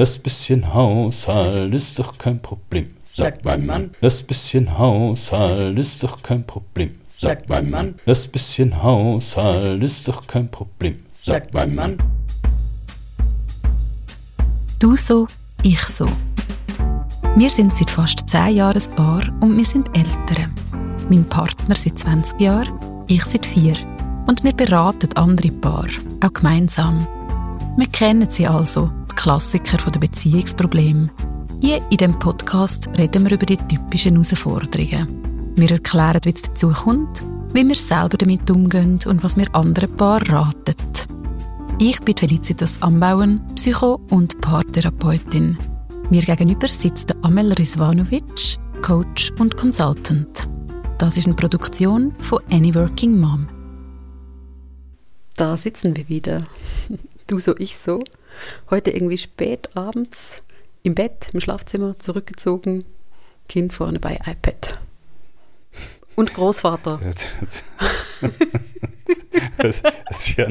[0.00, 3.90] Das bisschen Haushalt ist doch kein Problem, sagt mein Mann.
[4.00, 7.96] Das bisschen Haushalt ist doch kein Problem, sagt mein Mann.
[8.06, 11.98] Das bisschen Haushalt ist doch kein Problem, sagt mein Mann.
[14.78, 15.26] Du so,
[15.62, 16.08] ich so.
[17.36, 20.54] Wir sind seit fast 10 Jahren ein Paar und wir sind Eltern.
[21.10, 23.74] Mein Partner seit 20 Jahren, ich seit 4.
[24.26, 25.88] Und wir beraten andere Paar,
[26.24, 27.06] auch gemeinsam.
[27.76, 31.10] Wir kennen sie also, die Klassiker der Beziehungsprobleme.
[31.60, 35.52] Hier in dem Podcast reden wir über die typischen Herausforderungen.
[35.56, 39.94] Wir erklären, wie es dazu kommt, wie wir selber damit umgehen und was wir anderen
[39.96, 40.74] Paaren raten.
[41.78, 45.58] Ich bin Felicitas Ambauen, Psycho- und Paartherapeutin.
[46.10, 50.48] Mir gegenüber sitzt Amel Rizvanovic, Coach und Consultant.
[50.98, 53.48] Das ist eine Produktion von Any Working Mom.
[55.36, 56.44] Da sitzen wir wieder.
[57.26, 58.02] Du so, ich so.
[58.70, 60.42] Heute irgendwie spät abends
[60.82, 62.84] im Bett, im Schlafzimmer, zurückgezogen.
[63.48, 64.78] Kind vorne bei iPad.
[66.16, 67.00] Und Großvater.
[67.04, 67.64] Jetzt, jetzt.
[69.58, 70.46] das, das ist ja,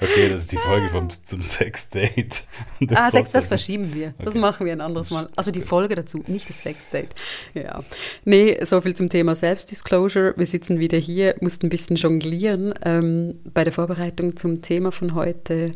[0.00, 2.42] okay, das ist die Folge vom, zum Sexdate.
[2.94, 4.14] Ah, Sex, das verschieben wir.
[4.18, 4.38] Das okay.
[4.38, 5.28] machen wir ein anderes Mal.
[5.36, 7.14] Also die Folge dazu, nicht das Sexdate.
[7.54, 7.82] Ja.
[8.24, 10.34] Nee, so viel zum Thema Selbstdisclosure.
[10.36, 15.14] Wir sitzen wieder hier, mussten ein bisschen jonglieren ähm, bei der Vorbereitung zum Thema von
[15.14, 15.72] heute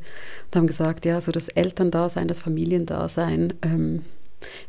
[0.46, 4.04] und haben gesagt, ja, so das Elterndasein, das Familiendasein, ähm,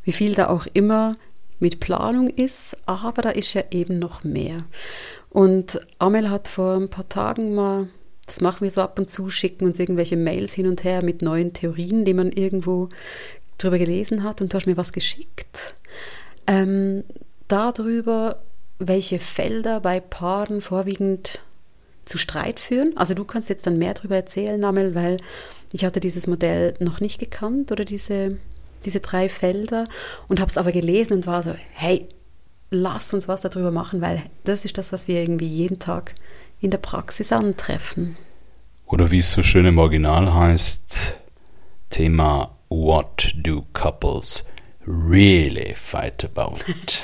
[0.04, 1.18] wie viel da auch immer
[1.60, 4.64] mit Planung ist, aber da ist ja eben noch mehr.
[5.30, 7.88] Und Amel hat vor ein paar Tagen mal,
[8.26, 11.22] das machen wir so ab und zu, schicken uns irgendwelche Mails hin und her mit
[11.22, 12.90] neuen Theorien, die man irgendwo
[13.58, 14.42] drüber gelesen hat.
[14.42, 15.76] Und du hast mir was geschickt.
[16.48, 17.04] Ähm,
[17.48, 18.42] darüber,
[18.80, 21.42] welche Felder bei Paaren vorwiegend
[22.06, 22.98] zu Streit führen.
[22.98, 25.18] Also du kannst jetzt dann mehr darüber erzählen, Amel, weil
[25.72, 28.38] ich hatte dieses Modell noch nicht gekannt oder diese,
[28.86, 29.88] diese drei Felder
[30.28, 32.08] und habe es aber gelesen und war so, hey,
[32.70, 36.16] lass uns was darüber machen, weil das ist das, was wir irgendwie jeden Tag
[36.62, 38.18] in der Praxis antreffen.
[38.86, 41.16] Oder wie es so schön im Original heißt,
[41.90, 44.46] Thema What do couples
[44.86, 46.58] really fight about?
[46.68, 47.02] Und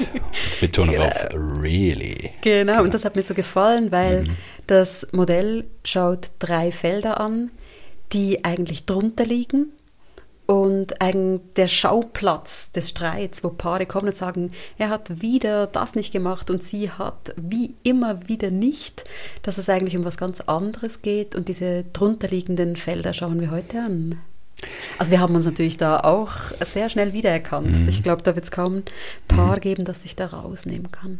[0.60, 1.08] Betonung genau.
[1.08, 2.32] auf really.
[2.42, 4.38] Genau, genau, und das hat mir so gefallen, weil mhm.
[4.68, 7.52] das Modell schaut drei Felder an,
[8.14, 9.72] die eigentlich drunter liegen
[10.46, 15.96] und ein, der Schauplatz des Streits, wo Paare kommen und sagen, er hat wieder das
[15.96, 19.06] nicht gemacht und sie hat wie immer wieder nicht,
[19.42, 23.80] dass es eigentlich um was ganz anderes geht und diese drunterliegenden Felder schauen wir heute
[23.80, 24.20] an.
[24.98, 26.32] Also wir haben uns natürlich da auch
[26.64, 27.80] sehr schnell wiedererkannt.
[27.80, 27.90] Mhm.
[27.90, 28.84] Ich glaube, da wird es kaum ein
[29.28, 29.62] Paar mhm.
[29.62, 31.20] geben, das sich da rausnehmen kann.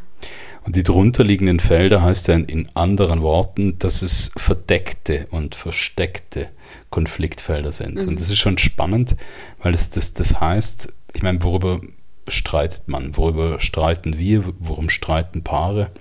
[0.64, 6.50] Und die drunterliegenden Felder heißt ja in anderen Worten, dass es verdeckte und versteckte
[6.90, 7.96] Konfliktfelder sind.
[7.96, 8.08] Mhm.
[8.08, 9.16] Und das ist schon spannend,
[9.62, 11.82] weil es das, das heißt, ich meine, worüber
[12.28, 13.16] streitet man?
[13.18, 14.44] Worüber streiten wir?
[14.60, 15.92] Worum streiten Paare?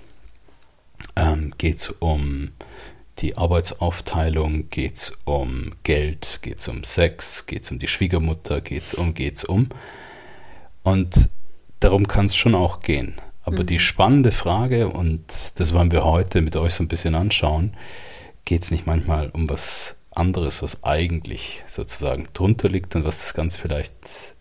[1.15, 2.51] Ähm, geht es um
[3.19, 4.69] die Arbeitsaufteilung?
[4.69, 6.39] Geht es um Geld?
[6.41, 7.45] Geht es um Sex?
[7.45, 8.61] Geht es um die Schwiegermutter?
[8.61, 9.69] Geht es um, geht es um?
[10.83, 11.29] Und
[11.79, 13.15] darum kann es schon auch gehen.
[13.43, 13.67] Aber mhm.
[13.67, 17.75] die spannende Frage, und das wollen wir heute mit euch so ein bisschen anschauen,
[18.43, 23.33] geht es nicht manchmal um was anderes, was eigentlich sozusagen drunter liegt und was das
[23.33, 23.93] Ganze vielleicht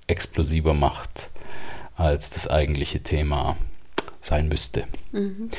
[0.07, 1.31] explosiver macht,
[1.97, 3.57] als das eigentliche Thema
[4.21, 4.85] sein müsste.
[5.13, 5.51] Mhm.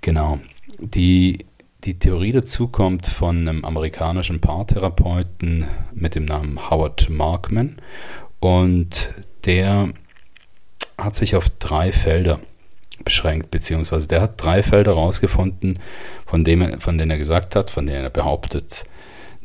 [0.00, 0.38] Genau.
[0.78, 1.46] Die,
[1.84, 7.76] die Theorie dazu kommt von einem amerikanischen Paartherapeuten mit dem Namen Howard Markman
[8.38, 9.92] und der
[10.96, 12.38] hat sich auf drei Felder
[13.04, 15.80] beschränkt, beziehungsweise der hat drei Felder rausgefunden,
[16.24, 16.44] von,
[16.78, 18.84] von denen er gesagt hat, von denen er behauptet,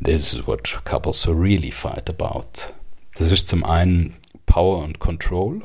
[0.04, 2.72] This is what couples really fight about.
[3.18, 4.16] Das ist zum einen
[4.46, 5.64] Power und Control.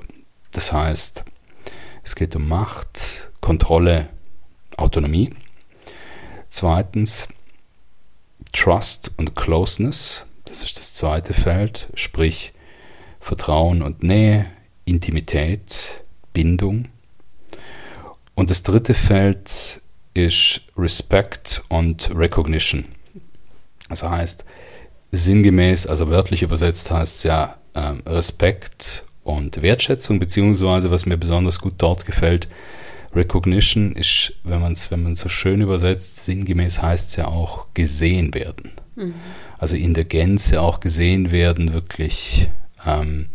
[0.53, 1.23] Das heißt,
[2.03, 4.09] es geht um Macht, Kontrolle,
[4.79, 5.35] Autonomie.
[6.53, 7.29] Zweitens
[8.53, 10.27] Trust und Closeness.
[10.45, 12.53] Das ist das zweite Feld, sprich
[13.21, 14.45] Vertrauen und Nähe,
[14.85, 16.05] Intimität,
[16.35, 16.89] Bindung.
[18.35, 19.81] Und das dritte Feld
[20.13, 22.85] ist Respect und Recognition.
[23.89, 24.45] Das heißt,
[25.11, 31.61] sinngemäß, also wörtlich übersetzt heißt es ja ähm, Respekt und Wertschätzung, beziehungsweise was mir besonders
[31.61, 32.47] gut dort gefällt,
[33.15, 38.35] Recognition ist, wenn man es wenn so schön übersetzt, sinngemäß heißt es ja auch gesehen
[38.35, 38.73] werden.
[38.97, 39.15] Mhm.
[39.59, 42.49] Also in der Gänze auch gesehen werden, wirklich.
[42.87, 43.29] Ähm,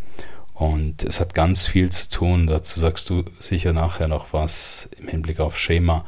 [0.54, 5.06] und es hat ganz viel zu tun, dazu sagst du sicher nachher noch was im
[5.06, 6.04] Hinblick auf Schema.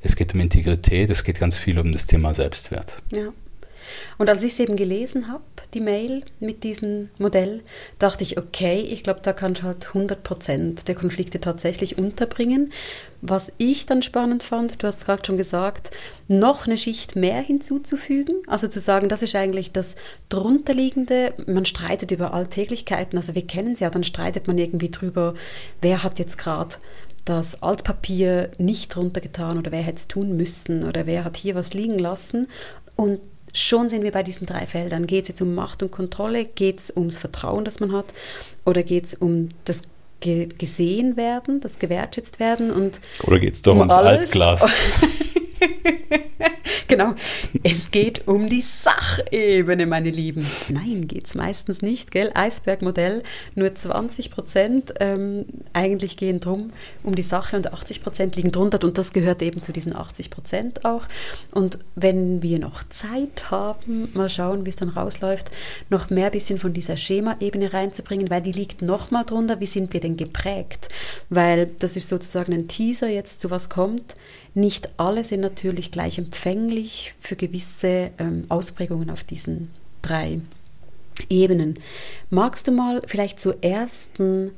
[0.00, 2.98] Es geht um Integrität, es geht ganz viel um das Thema Selbstwert.
[3.12, 3.28] Ja.
[4.18, 5.42] Und als ich es eben gelesen habe,
[5.74, 7.62] die Mail mit diesem Modell,
[7.98, 12.72] dachte ich, okay, ich glaube, da kannst du halt 100 Prozent der Konflikte tatsächlich unterbringen.
[13.20, 15.90] Was ich dann spannend fand, du hast gerade schon gesagt,
[16.28, 18.36] noch eine Schicht mehr hinzuzufügen.
[18.46, 19.96] Also zu sagen, das ist eigentlich das
[20.28, 21.34] drunterliegende.
[21.46, 23.18] Man streitet über Alltäglichkeiten.
[23.18, 25.34] Also wir kennen es ja, dann streitet man irgendwie drüber,
[25.82, 26.76] wer hat jetzt gerade
[27.24, 31.74] das Altpapier nicht runtergetan oder wer hätte es tun müssen oder wer hat hier was
[31.74, 32.46] liegen lassen.
[32.96, 33.20] Und
[33.60, 35.06] schon sind wir bei diesen drei Feldern.
[35.06, 36.44] Geht es jetzt um Macht und Kontrolle?
[36.44, 38.06] Geht es ums Vertrauen, das man hat?
[38.64, 39.82] Oder geht es um das
[40.20, 42.70] gesehen werden, das gewertschätzt werden?
[42.70, 44.24] Und oder geht es doch um ums alles?
[44.24, 44.66] Altglas?
[46.88, 47.14] genau.
[47.62, 50.46] Es geht um die Sachebene, meine Lieben.
[50.68, 52.30] Nein, geht es meistens nicht, gell?
[52.34, 53.22] Eisbergmodell,
[53.54, 56.72] nur 20 Prozent ähm, eigentlich gehen drum
[57.02, 60.30] um die Sache und 80 Prozent liegen drunter und das gehört eben zu diesen 80
[60.30, 61.06] Prozent auch.
[61.52, 65.50] Und wenn wir noch Zeit haben, mal schauen, wie es dann rausläuft,
[65.90, 69.60] noch mehr bisschen von dieser Schema-Ebene reinzubringen, weil die liegt nochmal drunter.
[69.60, 70.88] Wie sind wir denn geprägt?
[71.30, 74.16] Weil das ist sozusagen ein Teaser jetzt zu was kommt.
[74.58, 79.70] Nicht alle sind natürlich gleich empfänglich für gewisse ähm, Ausprägungen auf diesen
[80.02, 80.40] drei
[81.28, 81.78] Ebenen.
[82.28, 84.50] Magst du mal vielleicht zur ersten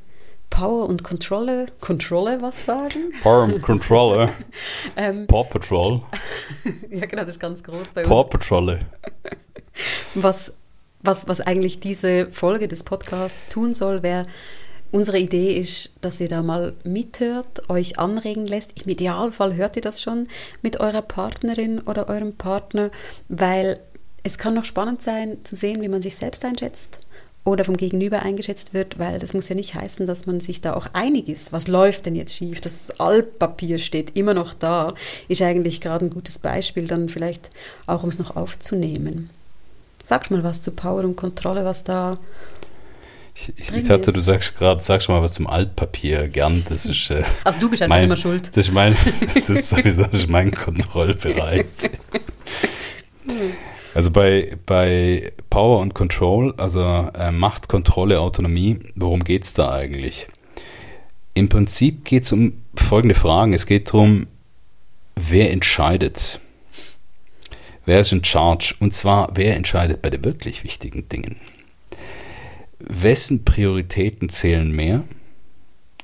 [0.49, 3.13] Power und Controller, Controller was sagen?
[3.23, 4.31] Power und Controller.
[4.97, 6.01] ähm, Paw Patrol.
[6.91, 8.09] ja, genau, das ist ganz groß bei uns.
[8.09, 8.79] Paw Patrol.
[10.15, 10.51] was,
[11.03, 14.27] was, was eigentlich diese Folge des Podcasts tun soll, wäre
[14.93, 18.83] Unsere Idee ist, dass ihr da mal mithört, euch anregen lässt.
[18.83, 20.27] Im Idealfall hört ihr das schon
[20.63, 22.91] mit eurer Partnerin oder eurem Partner,
[23.29, 23.79] weil
[24.25, 27.01] es kann noch spannend sein zu sehen, wie man sich selbst einschätzt
[27.45, 30.75] oder vom Gegenüber eingeschätzt wird, weil das muss ja nicht heißen, dass man sich da
[30.75, 31.53] auch einig ist.
[31.53, 32.61] Was läuft denn jetzt schief?
[32.61, 34.95] Das Altpapier steht immer noch da,
[35.29, 37.51] ist eigentlich gerade ein gutes Beispiel, dann vielleicht
[37.87, 39.31] auch, um es noch aufzunehmen.
[40.05, 42.19] Sag mal was zu Power und Kontrolle, was da
[43.57, 46.29] ich, ich dachte, du sagst gerade, sagst mal was zum Altpapier.
[46.29, 47.11] Gern, das ist.
[47.11, 48.49] Äh, also du bist einfach mein, immer schuld.
[48.49, 48.97] Das ist mein,
[49.35, 51.65] das ist sowieso das ist mein Kontrollbereich.
[53.95, 59.73] Also bei, bei Power und Control, also äh, Macht, Kontrolle, Autonomie, worum geht es da
[59.73, 60.29] eigentlich?
[61.35, 63.53] Im Prinzip geht es um folgende Fragen.
[63.53, 64.27] Es geht darum,
[65.17, 66.41] wer entscheidet?
[67.85, 68.75] Wer ist in charge?
[68.79, 71.37] Und zwar, wer entscheidet bei den wirklich wichtigen Dingen?
[72.81, 75.05] Wessen Prioritäten zählen mehr,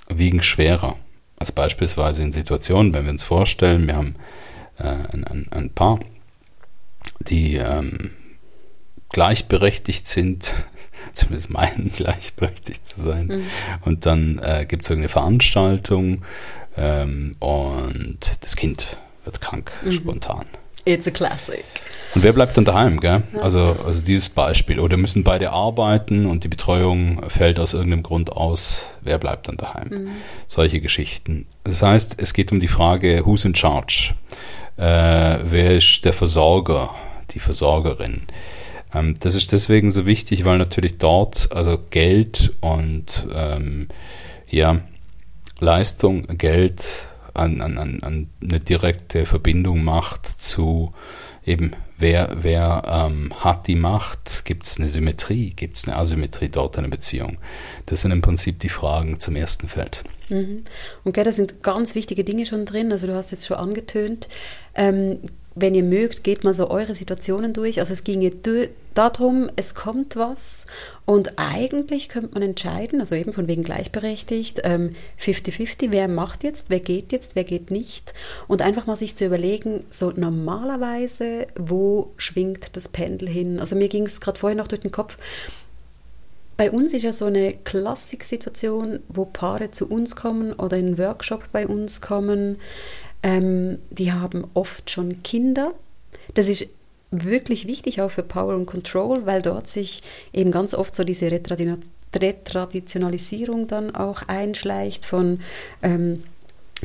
[0.08, 0.96] wiegen schwerer.
[1.38, 4.14] Als beispielsweise in Situationen, wenn wir uns vorstellen, wir haben
[4.78, 6.00] äh, ein, ein, ein, Paar,
[7.20, 8.10] die ähm,
[9.10, 10.52] gleichberechtigt sind,
[11.14, 13.44] zumindest meinen gleichberechtigt zu sein, mhm.
[13.82, 16.22] und dann äh, gibt es irgendeine Veranstaltung
[16.76, 19.92] ähm, und das Kind wird krank, mhm.
[19.92, 20.46] spontan.
[20.84, 21.64] It's a classic.
[22.16, 23.24] Und wer bleibt dann daheim, gell?
[23.42, 24.80] Also, also dieses Beispiel.
[24.80, 28.86] Oder müssen beide arbeiten und die Betreuung fällt aus irgendeinem Grund aus.
[29.02, 29.88] Wer bleibt dann daheim?
[29.90, 30.08] Mhm.
[30.46, 31.46] Solche Geschichten.
[31.64, 34.14] Das heißt, es geht um die Frage, who's in charge?
[34.78, 36.94] Äh, wer ist der Versorger,
[37.32, 38.22] die Versorgerin?
[38.94, 43.88] Ähm, das ist deswegen so wichtig, weil natürlich dort also Geld und ähm,
[44.48, 44.80] ja,
[45.60, 50.94] Leistung, Geld an, an, an eine direkte Verbindung macht zu
[51.44, 54.44] eben wer, wer ähm, hat die Macht?
[54.44, 55.50] Gibt es eine Symmetrie?
[55.50, 57.38] Gibt es eine Asymmetrie dort in der Beziehung?
[57.86, 60.02] Das sind im Prinzip die Fragen zum ersten Feld.
[60.28, 60.64] Mhm.
[61.04, 62.92] Okay, da sind ganz wichtige Dinge schon drin.
[62.92, 64.28] Also du hast jetzt schon angetönt.
[64.74, 65.20] Ähm,
[65.56, 67.80] wenn ihr mögt, geht mal so eure Situationen durch.
[67.80, 68.30] Also es ginge
[68.94, 70.66] darum, es kommt was
[71.06, 76.66] und eigentlich könnte man entscheiden, also eben von wegen gleichberechtigt, 50-50, ähm, wer macht jetzt,
[76.68, 78.12] wer geht jetzt, wer geht nicht
[78.48, 83.58] und einfach mal sich zu überlegen, so normalerweise, wo schwingt das Pendel hin?
[83.58, 85.16] Also mir ging es gerade vorher noch durch den Kopf,
[86.56, 90.98] bei uns ist ja so eine Klassiksituation, wo Paare zu uns kommen oder in einen
[90.98, 92.56] Workshop bei uns kommen,
[93.22, 95.74] ähm, die haben oft schon Kinder.
[96.34, 96.66] Das ist
[97.10, 101.30] wirklich wichtig auch für Power und Control, weil dort sich eben ganz oft so diese
[101.30, 105.40] Retraditionalisierung dann auch einschleicht von
[105.82, 106.22] ähm,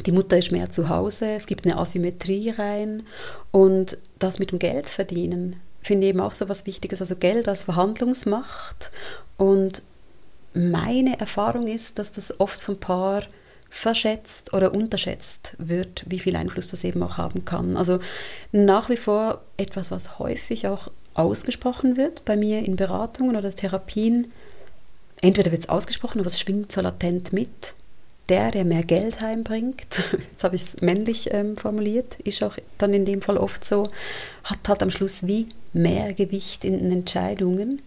[0.06, 3.04] die Mutter ist mehr zu Hause, es gibt eine Asymmetrie rein.
[3.52, 7.48] Und das mit dem Geld verdienen finde ich eben auch so was Wichtiges, also Geld
[7.48, 8.92] als Verhandlungsmacht.
[9.38, 9.82] Und
[10.54, 13.24] meine Erfahrung ist, dass das oft vom Paar
[13.72, 17.78] verschätzt oder unterschätzt wird, wie viel Einfluss das eben auch haben kann.
[17.78, 18.00] Also
[18.52, 24.32] nach wie vor etwas, was häufig auch ausgesprochen wird bei mir in Beratungen oder Therapien.
[25.22, 27.74] Entweder wird es ausgesprochen, aber es schwingt so latent mit.
[28.30, 32.94] der, der mehr Geld heimbringt, jetzt habe ich es männlich ähm, formuliert, ist auch dann
[32.94, 33.90] in dem Fall oft so,
[34.44, 37.82] hat halt am Schluss wie mehr Gewicht in den Entscheidungen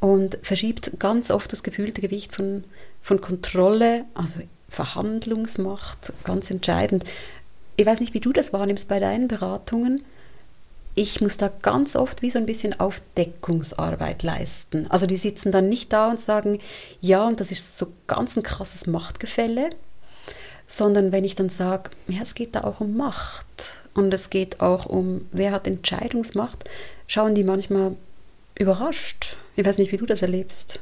[0.00, 2.64] und verschiebt ganz oft das gefühlte Gewicht von,
[3.00, 7.04] von Kontrolle, also Verhandlungsmacht, ganz entscheidend.
[7.76, 10.02] Ich weiß nicht, wie du das wahrnimmst bei deinen Beratungen.
[10.94, 14.86] Ich muss da ganz oft wie so ein bisschen Aufdeckungsarbeit leisten.
[14.90, 16.58] Also die sitzen dann nicht da und sagen,
[17.02, 19.70] ja, und das ist so ganz ein krasses Machtgefälle,
[20.66, 24.60] sondern wenn ich dann sage, ja, es geht da auch um Macht und es geht
[24.60, 26.64] auch um, wer hat Entscheidungsmacht,
[27.06, 27.94] schauen die manchmal
[28.58, 29.36] überrascht.
[29.54, 30.80] Ich weiß nicht, wie du das erlebst.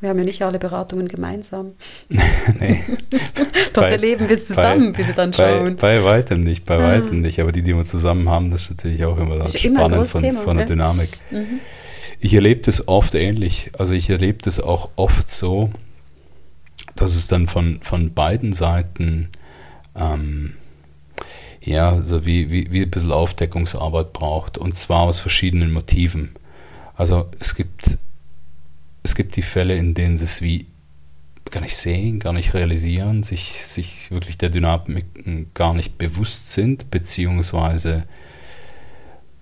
[0.00, 1.72] Wir haben ja nicht alle Beratungen gemeinsam.
[2.08, 2.82] nee.
[3.72, 5.76] Dort erleben wir es zusammen, bei, bis sie dann schauen.
[5.76, 6.82] Bei, bei weitem nicht, bei ah.
[6.82, 7.40] weitem nicht.
[7.40, 10.22] Aber die, die wir zusammen haben, das ist natürlich auch immer das spannend immer von,
[10.22, 11.10] Thema, von der Dynamik.
[11.30, 11.60] Mhm.
[12.20, 13.70] Ich erlebe das oft ähnlich.
[13.78, 15.70] Also ich erlebe das auch oft so,
[16.96, 19.30] dass es dann von, von beiden Seiten
[19.96, 20.54] ähm,
[21.60, 24.58] ja, so wie, wie, wie ein bisschen Aufdeckungsarbeit braucht.
[24.58, 26.34] Und zwar aus verschiedenen Motiven.
[26.94, 27.98] Also es gibt,
[29.04, 30.66] es gibt die Fälle, in denen sie es wie
[31.50, 35.04] gar nicht sehen, gar nicht realisieren, sich, sich wirklich der Dynamik
[35.54, 38.06] gar nicht bewusst sind, beziehungsweise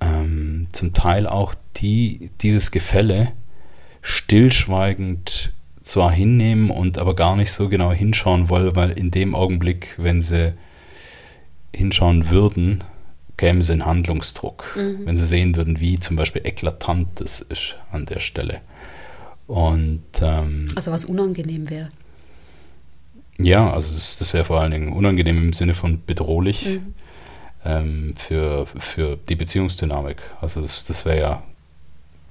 [0.00, 3.33] ähm, zum Teil auch die, dieses Gefälle
[4.02, 9.95] stillschweigend zwar hinnehmen und aber gar nicht so genau hinschauen wollen, weil in dem Augenblick,
[9.97, 10.54] wenn sie
[11.75, 12.85] hinschauen würden,
[13.37, 15.07] käme sie in Handlungsdruck, mhm.
[15.07, 18.61] wenn sie sehen würden, wie zum Beispiel eklatant das ist an der Stelle.
[19.52, 21.90] Und, ähm, also was unangenehm wäre.
[23.38, 26.94] Ja, also das, das wäre vor allen Dingen unangenehm im Sinne von bedrohlich mhm.
[27.64, 30.23] ähm, für, für die Beziehungsdynamik.
[30.40, 31.42] Also das, das wäre ja,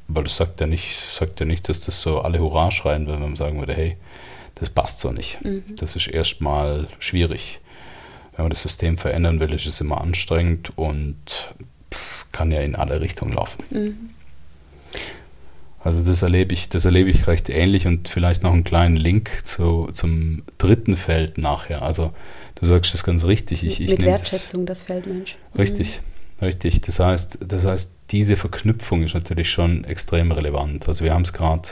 [0.08, 3.20] weil das sagt ja nicht, sagt ja nicht, dass das so alle Hurra schreien, wenn
[3.20, 3.98] man sagen würde, hey,
[4.56, 5.44] das passt so nicht.
[5.44, 5.63] Mhm.
[5.78, 7.62] Das ist erstmal schwierig
[8.36, 11.54] wenn man das System verändern will, ist es immer anstrengend und
[12.32, 13.63] kann ja in alle Richtungen laufen.
[13.70, 14.10] Mhm.
[15.84, 19.42] Also das erlebe ich, das erlebe ich recht ähnlich und vielleicht noch einen kleinen Link
[19.44, 21.82] zu, zum dritten Feld nachher.
[21.82, 22.14] Also
[22.56, 23.66] du sagst das ganz richtig.
[23.66, 25.38] Ich, ich Mit Wertschätzung das, das Feld Mensch.
[25.58, 26.02] Richtig,
[26.40, 26.46] mhm.
[26.46, 26.82] richtig.
[26.82, 30.88] Das heißt, das heißt, diese Verknüpfung ist natürlich schon extrem relevant.
[30.88, 31.70] Also wir haben es gerade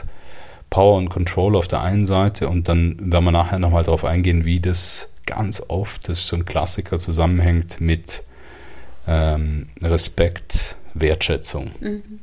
[0.70, 4.44] Power und Control auf der einen Seite und dann werden wir nachher nochmal darauf eingehen,
[4.44, 8.22] wie das ganz oft, das ist so ein Klassiker, zusammenhängt mit
[9.06, 11.70] ähm, Respekt, Wertschätzung.
[11.80, 12.20] Mhm.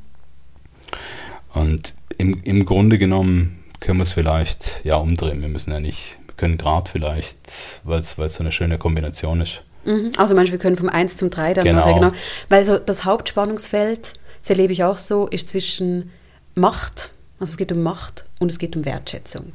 [1.57, 5.41] Und im, im Grunde genommen können wir es vielleicht ja umdrehen.
[5.41, 9.63] Wir müssen ja nicht, wir können gerade vielleicht, weil es so eine schöne Kombination ist.
[9.85, 10.11] Mhm.
[10.17, 11.93] Also meinst wir können vom 1 zum 3 dann genau.
[11.93, 12.11] genau.
[12.49, 16.11] Weil so das Hauptspannungsfeld, das erlebe ich auch so, ist zwischen
[16.55, 19.53] Macht, also es geht um Macht und es geht um Wertschätzung.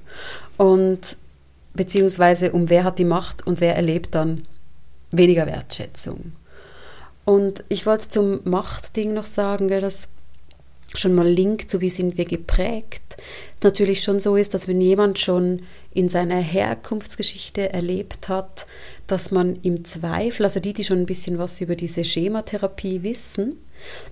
[0.56, 1.16] Und
[1.74, 4.44] beziehungsweise um wer hat die Macht und wer erlebt dann
[5.10, 6.32] weniger Wertschätzung.
[7.24, 10.08] Und ich wollte zum Machtding noch sagen, dass
[10.94, 13.16] schon mal Link zu wie sind wir geprägt,
[13.62, 18.66] natürlich schon so ist, dass wenn jemand schon in seiner Herkunftsgeschichte erlebt hat,
[19.06, 23.56] dass man im Zweifel, also die, die schon ein bisschen was über diese Schematherapie wissen,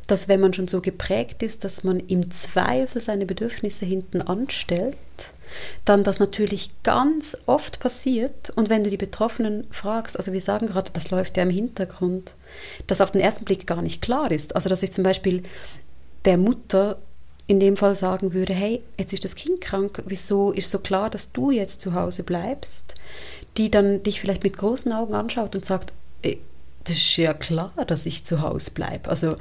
[0.07, 4.97] dass wenn man schon so geprägt ist, dass man im Zweifel seine Bedürfnisse hinten anstellt,
[5.85, 10.69] dann das natürlich ganz oft passiert und wenn du die Betroffenen fragst, also wir sagen
[10.69, 12.35] gerade, das läuft ja im Hintergrund,
[12.87, 14.55] dass auf den ersten Blick gar nicht klar ist.
[14.55, 15.43] Also dass ich zum Beispiel
[16.25, 16.99] der Mutter
[17.47, 21.11] in dem Fall sagen würde, hey, jetzt ist das Kind krank, wieso ist so klar,
[21.11, 22.95] dass du jetzt zu Hause bleibst,
[23.57, 25.93] die dann dich vielleicht mit großen Augen anschaut und sagt,
[26.85, 29.11] das ist ja klar, dass ich zu Hause bleibe.
[29.11, 29.37] Also,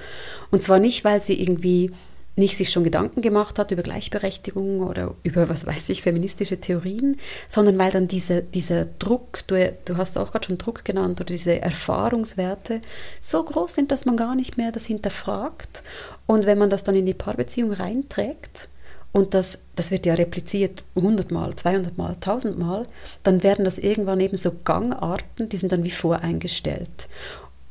[0.52, 1.92] und zwar nicht, weil sie irgendwie
[2.36, 7.18] nicht sich schon Gedanken gemacht hat über Gleichberechtigung oder über, was weiß ich, feministische Theorien,
[7.50, 11.34] sondern weil dann diese, dieser Druck, du, du hast auch gerade schon Druck genannt, oder
[11.34, 12.82] diese Erfahrungswerte
[13.20, 15.84] so groß sind, dass man gar nicht mehr das hinterfragt.
[16.26, 18.70] Und wenn man das dann in die Paarbeziehung reinträgt,
[19.12, 22.86] und das, das wird ja repliziert 100 Mal, 200 Mal, 1000 Mal,
[23.24, 27.08] dann werden das irgendwann eben so Gangarten, die sind dann wie voreingestellt.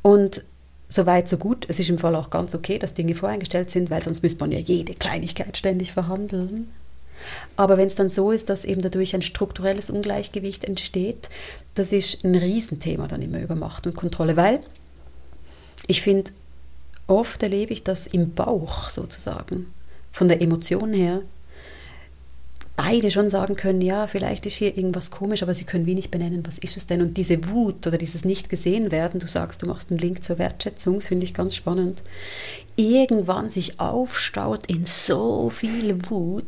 [0.01, 0.43] Und
[0.89, 1.65] so weit, so gut.
[1.69, 4.51] Es ist im Fall auch ganz okay, dass Dinge voreingestellt sind, weil sonst müsste man
[4.51, 6.69] ja jede Kleinigkeit ständig verhandeln.
[7.55, 11.29] Aber wenn es dann so ist, dass eben dadurch ein strukturelles Ungleichgewicht entsteht,
[11.75, 14.61] das ist ein Riesenthema dann immer über Macht und Kontrolle, weil
[15.85, 16.31] ich finde,
[17.07, 19.73] oft erlebe ich das im Bauch sozusagen,
[20.11, 21.21] von der Emotion her,
[22.81, 26.11] beide schon sagen können, ja, vielleicht ist hier irgendwas komisch, aber sie können wie nicht
[26.11, 27.01] benennen, was ist es denn?
[27.01, 30.39] Und diese Wut oder dieses nicht gesehen werden, du sagst, du machst einen Link zur
[30.39, 32.03] Wertschätzung, das finde ich ganz spannend.
[32.79, 36.45] Irgendwann sich aufstaut in so viel Wut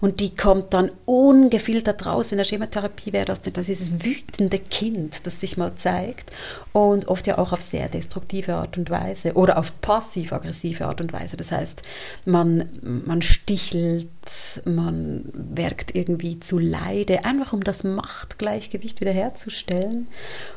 [0.00, 2.32] und die kommt dann ungefiltert raus.
[2.32, 6.32] In der Schematherapie wäre das das ist wütende Kind, das sich mal zeigt
[6.72, 11.12] und oft ja auch auf sehr destruktive Art und Weise oder auf passiv-aggressive Art und
[11.12, 11.36] Weise.
[11.36, 11.82] Das heißt,
[12.24, 14.08] man, man stichelt,
[14.64, 20.08] man werkt irgendwie zu Leide, einfach um das Machtgleichgewicht wiederherzustellen.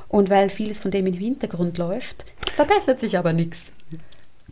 [0.08, 3.72] Und weil vieles von dem im Hintergrund läuft, verbessert sich aber nichts.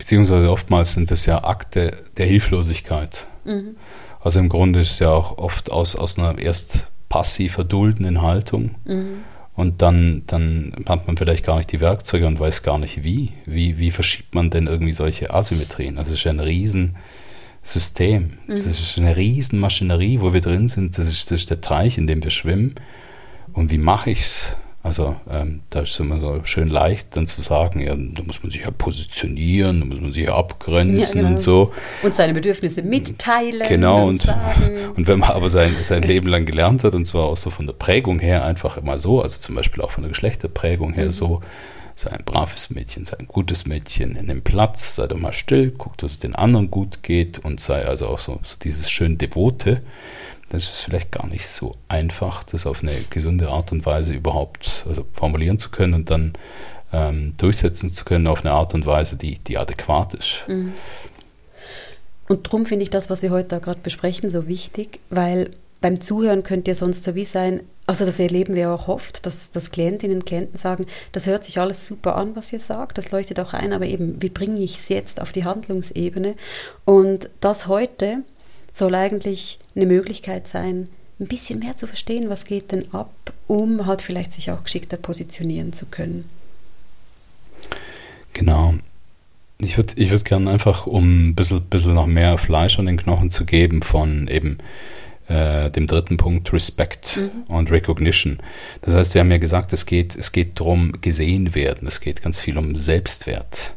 [0.02, 3.28] Beziehungsweise oftmals sind das ja Akte der Hilflosigkeit.
[3.46, 3.76] Mhm.
[4.20, 8.72] Also im Grunde ist es ja auch oft aus, aus einer erst passiv verduldenden Haltung.
[8.86, 9.18] Mhm.
[9.54, 13.34] Und dann, dann hat man vielleicht gar nicht die Werkzeuge und weiß gar nicht wie.
[13.46, 16.00] Wie, wie verschiebt man denn irgendwie solche Asymmetrien?
[16.00, 18.40] Also es ist ein Riesensystem.
[18.48, 18.56] Mhm.
[18.56, 20.98] Das ist eine Riesenmaschinerie, wo wir drin sind.
[20.98, 22.74] Das ist, das ist der Teich, in dem wir schwimmen.
[23.54, 24.56] Und wie mache ich es?
[24.84, 28.42] Also ähm, da ist es immer so schön leicht dann zu sagen, ja, da muss
[28.42, 31.28] man sich ja positionieren, da muss man sich ja abgrenzen ja, genau.
[31.28, 31.72] und so.
[32.02, 33.68] Und seine Bedürfnisse mitteilen.
[33.68, 34.36] Genau, und, und,
[34.98, 37.68] und, wenn man aber sein, sein Leben lang gelernt hat, und zwar auch so von
[37.68, 41.12] der Prägung her einfach immer so, also zum Beispiel auch von der Geschlechterprägung her mhm.
[41.12, 41.42] so,
[41.96, 45.72] sei ein braves Mädchen, sei ein gutes Mädchen, in dem Platz, sei doch mal still,
[45.78, 49.20] guck, dass es den anderen gut geht und sei also auch so, so dieses schön
[49.20, 49.84] Devote
[50.52, 54.86] das ist vielleicht gar nicht so einfach, das auf eine gesunde Art und Weise überhaupt
[54.88, 56.34] also formulieren zu können und dann
[56.92, 60.44] ähm, durchsetzen zu können auf eine Art und Weise, die, die adäquat ist.
[60.48, 60.74] Mhm.
[62.28, 66.00] Und darum finde ich das, was wir heute da gerade besprechen, so wichtig, weil beim
[66.00, 69.72] Zuhören könnte ja sonst so wie sein, also das erleben wir auch oft, dass, dass
[69.72, 73.40] Klientinnen und Klienten sagen, das hört sich alles super an, was ihr sagt, das leuchtet
[73.40, 76.36] auch ein, aber eben, wie bringe ich es jetzt auf die Handlungsebene?
[76.86, 78.20] Und das heute
[78.72, 80.88] soll eigentlich eine Möglichkeit sein,
[81.20, 83.14] ein bisschen mehr zu verstehen, was geht denn ab,
[83.48, 86.30] um halt vielleicht sich auch geschickter positionieren zu können.
[88.34, 88.76] Genau.
[89.60, 92.98] Ich würde ich würd gerne einfach, um ein bisschen, bisschen noch mehr Fleisch an den
[92.98, 94.58] Knochen zu geben von eben
[95.28, 97.44] äh, dem dritten Punkt, Respect mhm.
[97.48, 98.40] und Recognition.
[98.82, 101.88] Das heißt, wir haben ja gesagt, es geht, es geht darum, gesehen werden.
[101.88, 103.76] Es geht ganz viel um Selbstwert.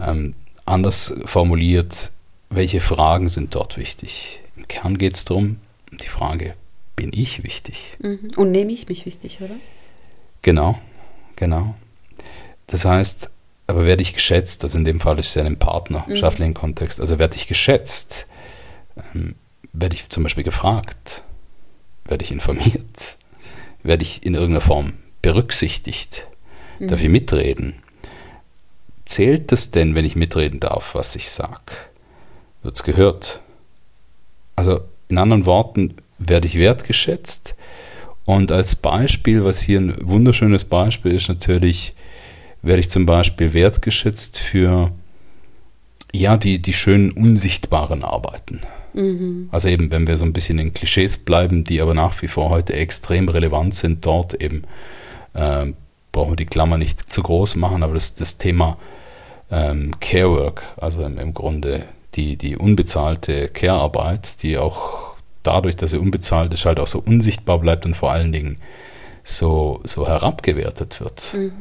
[0.00, 2.10] Ähm, anders formuliert,
[2.54, 4.40] welche Fragen sind dort wichtig?
[4.56, 5.58] Im Kern geht es darum,
[5.90, 6.54] die Frage,
[6.96, 7.96] bin ich wichtig?
[8.00, 8.30] Mhm.
[8.36, 9.54] Und nehme ich mich wichtig, oder?
[10.42, 10.78] Genau,
[11.36, 11.74] genau.
[12.66, 13.30] Das heißt,
[13.66, 16.54] aber werde ich geschätzt, also in dem Fall ist es ja ein partnerschaftlichen mhm.
[16.54, 18.26] Kontext, also werde ich geschätzt,
[19.14, 19.34] ähm,
[19.72, 21.24] werde ich zum Beispiel gefragt,
[22.04, 23.16] werde ich informiert,
[23.82, 26.26] werde ich in irgendeiner Form berücksichtigt,
[26.78, 26.88] mhm.
[26.88, 27.76] darf ich mitreden?
[29.04, 31.72] Zählt das denn, wenn ich mitreden darf, was ich sage?
[32.64, 33.40] Wird es gehört.
[34.56, 37.54] Also in anderen Worten, werde ich wertgeschätzt.
[38.24, 41.94] Und als Beispiel, was hier ein wunderschönes Beispiel ist, natürlich
[42.62, 44.90] werde ich zum Beispiel wertgeschätzt für
[46.12, 48.60] ja, die, die schönen unsichtbaren Arbeiten.
[48.94, 49.48] Mhm.
[49.50, 52.48] Also eben, wenn wir so ein bisschen in Klischees bleiben, die aber nach wie vor
[52.48, 54.62] heute extrem relevant sind, dort eben
[55.34, 55.66] äh,
[56.12, 58.78] brauchen wir die Klammer nicht zu groß machen, aber das, das Thema
[59.50, 65.92] ähm, Care Work, also im, im Grunde die, die unbezahlte Care-Arbeit, die auch dadurch, dass
[65.92, 68.56] sie unbezahlt ist, halt auch so unsichtbar bleibt und vor allen Dingen
[69.22, 71.34] so, so herabgewertet wird.
[71.34, 71.52] Mhm.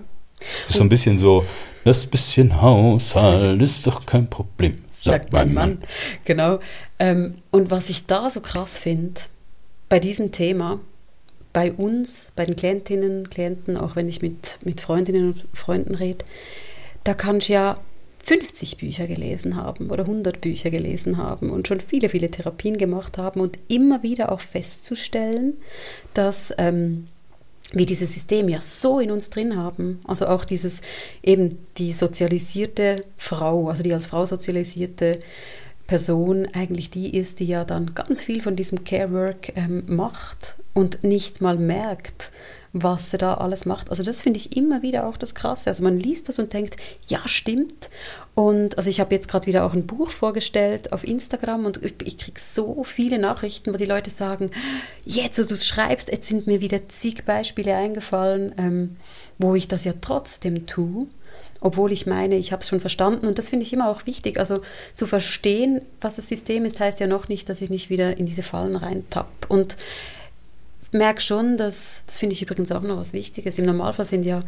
[0.67, 1.45] Ist so ein bisschen so,
[1.85, 5.69] das bisschen Haushalt ist doch kein Problem, sagt, sagt mein Mann.
[5.69, 5.83] Mann.
[6.25, 6.59] Genau.
[6.99, 9.21] Ähm, und was ich da so krass finde,
[9.89, 10.79] bei diesem Thema,
[11.53, 16.25] bei uns, bei den Klientinnen, Klienten, auch wenn ich mit, mit Freundinnen und Freunden rede,
[17.03, 17.77] da kannst du ja
[18.23, 23.17] 50 Bücher gelesen haben oder 100 Bücher gelesen haben und schon viele, viele Therapien gemacht
[23.17, 25.57] haben und immer wieder auch festzustellen,
[26.13, 27.07] dass ähm,
[27.73, 30.81] wir dieses System ja so in uns drin haben, also auch dieses
[31.21, 35.19] eben die sozialisierte Frau, also die als Frau sozialisierte
[35.85, 40.55] Person eigentlich die ist, die ja dann ganz viel von diesem Care Work ähm, macht
[40.73, 42.31] und nicht mal merkt,
[42.73, 43.91] was er da alles macht.
[43.91, 45.69] Also das finde ich immer wieder auch das Krasse.
[45.69, 46.75] Also man liest das und denkt,
[47.07, 47.91] ja, stimmt.
[48.33, 51.93] Und also ich habe jetzt gerade wieder auch ein Buch vorgestellt auf Instagram und ich,
[52.03, 54.49] ich kriege so viele Nachrichten, wo die Leute sagen,
[55.05, 58.95] jetzt, wo du es schreibst, jetzt sind mir wieder zig Beispiele eingefallen, ähm,
[59.37, 61.07] wo ich das ja trotzdem tue
[61.65, 63.25] obwohl ich meine, ich habe es schon verstanden.
[63.25, 64.37] Und das finde ich immer auch wichtig.
[64.37, 64.59] Also
[64.95, 68.25] zu verstehen, was das System ist, heißt ja noch nicht, dass ich nicht wieder in
[68.25, 69.29] diese Fallen reintapp.
[69.47, 69.77] Und
[70.93, 74.43] merke schon, dass, das finde ich übrigens auch noch was Wichtiges, im Normalfall sind ja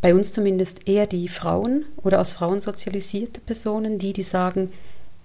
[0.00, 4.72] bei uns zumindest eher die Frauen oder als Frauen sozialisierte Personen, die, die sagen,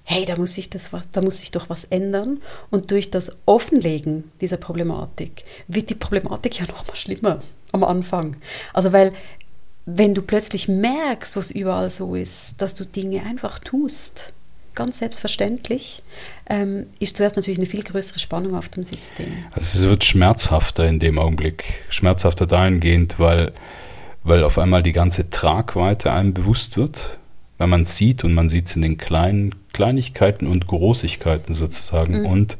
[0.03, 2.41] hey, da muss sich das was, da muss sich doch was ändern.
[2.71, 8.35] Und durch das Offenlegen dieser Problematik wird die Problematik ja noch mal schlimmer am Anfang.
[8.73, 9.13] Also weil
[9.85, 14.33] wenn du plötzlich merkst, was überall so ist, dass du Dinge einfach tust,
[14.75, 16.03] ganz selbstverständlich,
[16.49, 19.31] ähm, ist zuerst natürlich eine viel größere Spannung auf dem System.
[19.51, 23.51] Also es wird schmerzhafter in dem Augenblick, schmerzhafter dahingehend, weil,
[24.23, 27.17] weil auf einmal die ganze Tragweite einem bewusst wird,
[27.57, 32.25] weil man sieht und man sieht es in den kleinen Kleinigkeiten und Großigkeiten sozusagen mhm.
[32.25, 32.57] und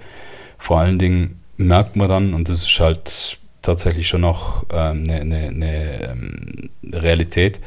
[0.58, 5.22] vor allen Dingen merkt man dann, und das ist halt tatsächlich schon noch ähm, eine,
[5.22, 7.60] eine, eine ähm, Realität,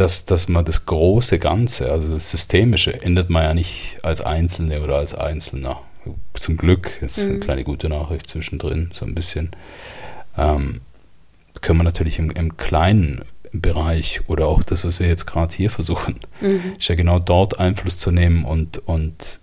[0.00, 4.82] dass, dass man das große Ganze, also das Systemische, ändert man ja nicht als Einzelne
[4.82, 5.82] oder als Einzelner.
[6.34, 7.24] Zum Glück, ist mhm.
[7.24, 9.50] eine kleine gute Nachricht zwischendrin, so ein bisschen.
[10.36, 10.80] Ähm,
[11.60, 15.70] können wir natürlich im, im kleinen Bereich oder auch das, was wir jetzt gerade hier
[15.70, 16.74] versuchen, mhm.
[16.78, 19.40] ist ja genau dort Einfluss zu nehmen und, und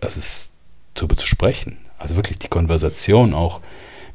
[0.00, 0.52] also es
[0.94, 1.78] darüber zu sprechen.
[1.98, 3.60] Also wirklich die Konversation auch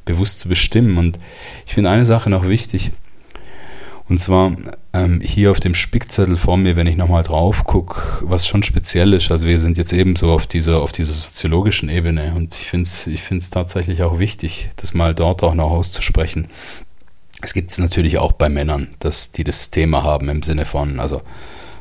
[0.04, 0.98] bewusst zu bestimmen.
[0.98, 1.18] Und
[1.66, 2.90] ich finde eine Sache noch wichtig,
[4.12, 4.54] und zwar
[4.92, 9.14] ähm, hier auf dem Spickzettel vor mir, wenn ich nochmal drauf gucke, was schon speziell
[9.14, 9.30] ist.
[9.30, 12.82] Also wir sind jetzt eben so auf dieser, auf dieser soziologischen Ebene und ich finde
[12.82, 16.48] es ich find's tatsächlich auch wichtig, das mal dort auch noch auszusprechen.
[17.40, 21.00] Es gibt es natürlich auch bei Männern, dass die das Thema haben im Sinne von,
[21.00, 21.22] also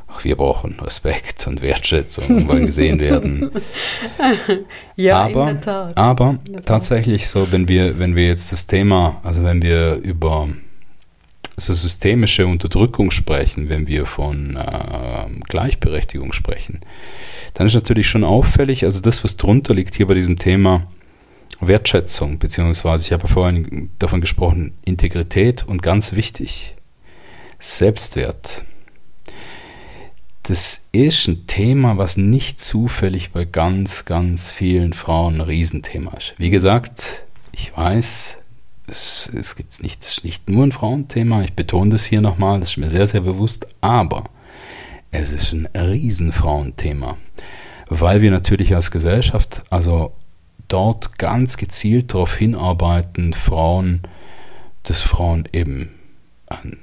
[0.07, 3.51] ach, wir brauchen Respekt und Wertschätzung und wollen gesehen werden.
[4.95, 5.97] ja, aber, in der Tat.
[5.97, 6.65] aber der Tat.
[6.65, 10.47] tatsächlich so, wenn wir, wenn wir jetzt das Thema, also wenn wir über
[11.57, 16.79] so systemische Unterdrückung sprechen, wenn wir von äh, Gleichberechtigung sprechen,
[17.53, 20.87] dann ist natürlich schon auffällig, also das, was drunter liegt hier bei diesem Thema
[21.59, 26.75] Wertschätzung, beziehungsweise ich habe vorhin davon gesprochen, Integrität und ganz wichtig,
[27.59, 28.63] Selbstwert
[30.43, 36.33] das ist ein Thema, was nicht zufällig bei ganz, ganz vielen Frauen ein Riesenthema ist.
[36.37, 38.37] Wie gesagt, ich weiß,
[38.91, 42.59] es, es gibt nicht, es ist nicht nur ein Frauenthema, ich betone das hier nochmal,
[42.59, 44.25] das ist mir sehr, sehr bewusst, aber
[45.11, 47.17] es ist ein Riesenfrauenthema,
[47.89, 50.13] weil wir natürlich als Gesellschaft, also
[50.67, 54.01] dort ganz gezielt darauf hinarbeiten, Frauen,
[54.83, 55.91] dass Frauen eben
[56.47, 56.77] einen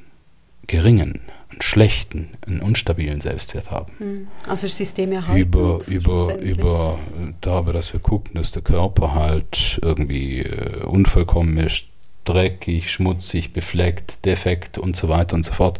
[0.67, 3.93] geringen einen schlechten, einen unstabilen Selbstwert haben.
[3.99, 4.29] Hm.
[4.47, 5.41] Also das System erhalten.
[5.41, 6.99] Über, über, über
[7.41, 11.87] darüber, dass wir gucken, dass der Körper halt irgendwie äh, unvollkommen ist,
[12.25, 15.79] dreckig, schmutzig, befleckt, defekt und so weiter und so fort.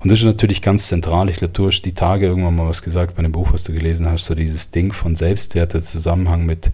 [0.00, 1.28] Und das ist natürlich ganz zentral.
[1.28, 3.72] Ich glaube, du hast die Tage irgendwann mal was gesagt bei einem Buch, was du
[3.72, 6.70] gelesen hast, so dieses Ding von Selbstwert, der Zusammenhang mit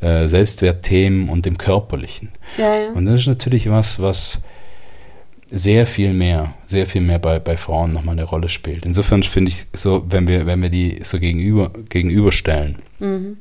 [0.00, 2.30] äh, Selbstwertthemen und dem Körperlichen.
[2.58, 2.92] Ja, ja.
[2.92, 4.40] Und das ist natürlich was, was
[5.50, 8.86] sehr viel mehr, sehr viel mehr bei, bei Frauen nochmal eine Rolle spielt.
[8.86, 13.38] Insofern finde ich so, wenn wir, wenn wir die so gegenüber, gegenüberstellen, mhm.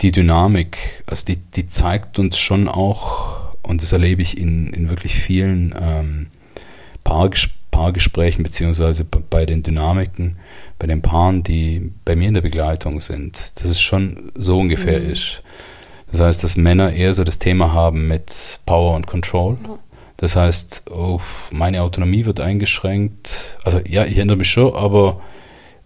[0.00, 4.88] die Dynamik, also die, die zeigt uns schon auch, und das erlebe ich in, in
[4.88, 6.26] wirklich vielen ähm,
[7.02, 10.36] Paarges Paargesprächen, beziehungsweise bei den Dynamiken,
[10.78, 15.00] bei den Paaren, die bei mir in der Begleitung sind, dass es schon so ungefähr
[15.00, 15.10] mhm.
[15.10, 15.42] ist.
[16.12, 19.54] Das heißt, dass Männer eher so das Thema haben mit Power und Control.
[19.54, 19.78] Mhm
[20.16, 23.58] das heißt, oh, meine Autonomie wird eingeschränkt.
[23.64, 25.20] Also ja, ich erinnere mich schon, aber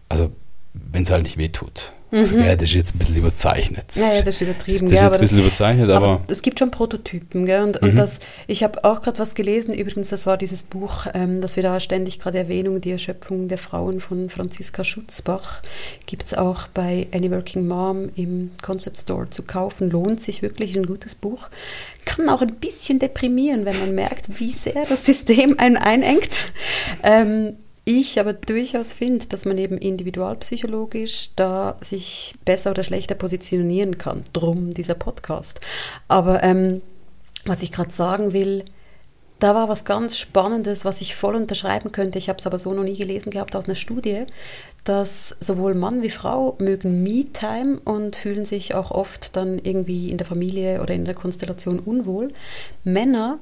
[0.09, 0.31] also
[0.75, 1.93] wenn es halt nicht wehtut.
[2.11, 2.45] Also, mhm.
[2.45, 3.95] ja, das ist jetzt ein bisschen überzeichnet.
[3.95, 4.87] Ja, ja das ist übertrieben.
[4.87, 7.63] Das ist ja, jetzt ein bisschen überzeichnet, aber, aber, Es gibt schon Prototypen, gell?
[7.63, 7.91] Und, mhm.
[7.91, 11.57] und das, ich habe auch gerade was gelesen, übrigens, das war dieses Buch, ähm, das
[11.57, 15.61] wir da ständig gerade Erwähnung, die Erschöpfung der Frauen von Franziska Schutzbach,
[16.07, 19.91] gibt es auch bei Any Working Mom im Concept Store zu kaufen.
[19.91, 21.49] Lohnt sich wirklich, ein gutes Buch.
[22.07, 26.53] Kann auch ein bisschen deprimieren, wenn man merkt, wie sehr das System einen einengt.
[27.03, 27.57] Ähm,
[27.89, 34.25] ich aber durchaus finde, dass man eben individualpsychologisch da sich besser oder schlechter positionieren kann.
[34.35, 35.61] Drum dieser Podcast.
[36.07, 36.83] Aber ähm,
[37.47, 38.67] was ich gerade sagen will,
[39.39, 42.19] da war was ganz Spannendes, was ich voll unterschreiben könnte.
[42.19, 44.25] Ich habe es aber so noch nie gelesen gehabt aus einer Studie,
[44.85, 50.19] dass sowohl Mann wie Frau mögen Me-Time und fühlen sich auch oft dann irgendwie in
[50.19, 52.29] der Familie oder in der Konstellation unwohl.
[52.85, 53.39] Männer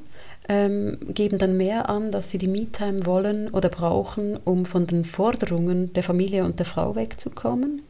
[0.49, 5.05] ähm, geben dann mehr an, dass sie die Me-Time wollen oder brauchen, um von den
[5.05, 7.83] Forderungen der Familie und der Frau wegzukommen.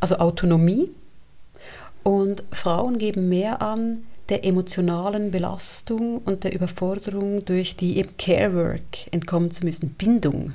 [0.00, 0.90] Also Autonomie.
[2.02, 8.54] Und Frauen geben mehr an der emotionalen Belastung und der Überforderung durch die eben Care
[8.54, 10.52] Work entkommen zu müssen, Bindung.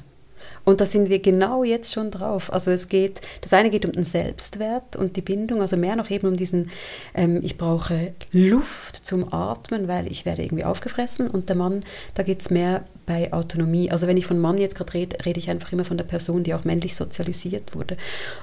[0.65, 2.51] Und da sind wir genau jetzt schon drauf.
[2.53, 6.09] Also es geht, das eine geht um den Selbstwert und die Bindung, also mehr noch
[6.09, 6.69] eben um diesen,
[7.13, 11.29] ähm, ich brauche Luft zum Atmen, weil ich werde irgendwie aufgefressen.
[11.29, 11.81] Und der Mann,
[12.13, 13.89] da geht es mehr bei Autonomie.
[13.89, 16.43] Also wenn ich von Mann jetzt gerade rede, rede ich einfach immer von der Person,
[16.43, 17.97] die auch männlich sozialisiert wurde.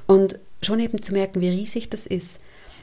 [0.07, 2.41] Und schon eben zu merken, wie riesig das ist.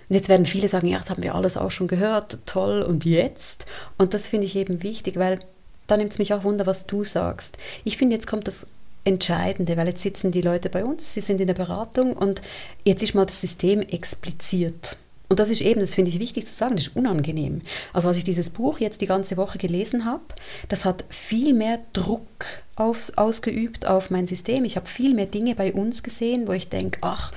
[0.10, 3.06] Und jetzt werden viele sagen, ja, das haben wir alles auch schon gehört, toll, und
[3.06, 3.66] jetzt?
[3.98, 5.40] Und das finde ich eben wichtig, weil
[5.88, 7.58] da nimmt es mich auch wunder, was du sagst.
[7.84, 8.68] Ich finde, jetzt kommt das
[9.06, 12.42] Entscheidende, weil jetzt sitzen die Leute bei uns, sie sind in der Beratung und
[12.86, 14.98] jetzt ist mal das System expliziert.
[15.30, 17.62] Und das ist eben, das finde ich wichtig zu sagen, das ist unangenehm.
[17.92, 20.24] Also als ich dieses Buch jetzt die ganze Woche gelesen habe,
[20.70, 24.64] das hat viel mehr Druck auf, ausgeübt auf mein System.
[24.64, 27.32] Ich habe viel mehr Dinge bei uns gesehen, wo ich denke, ach,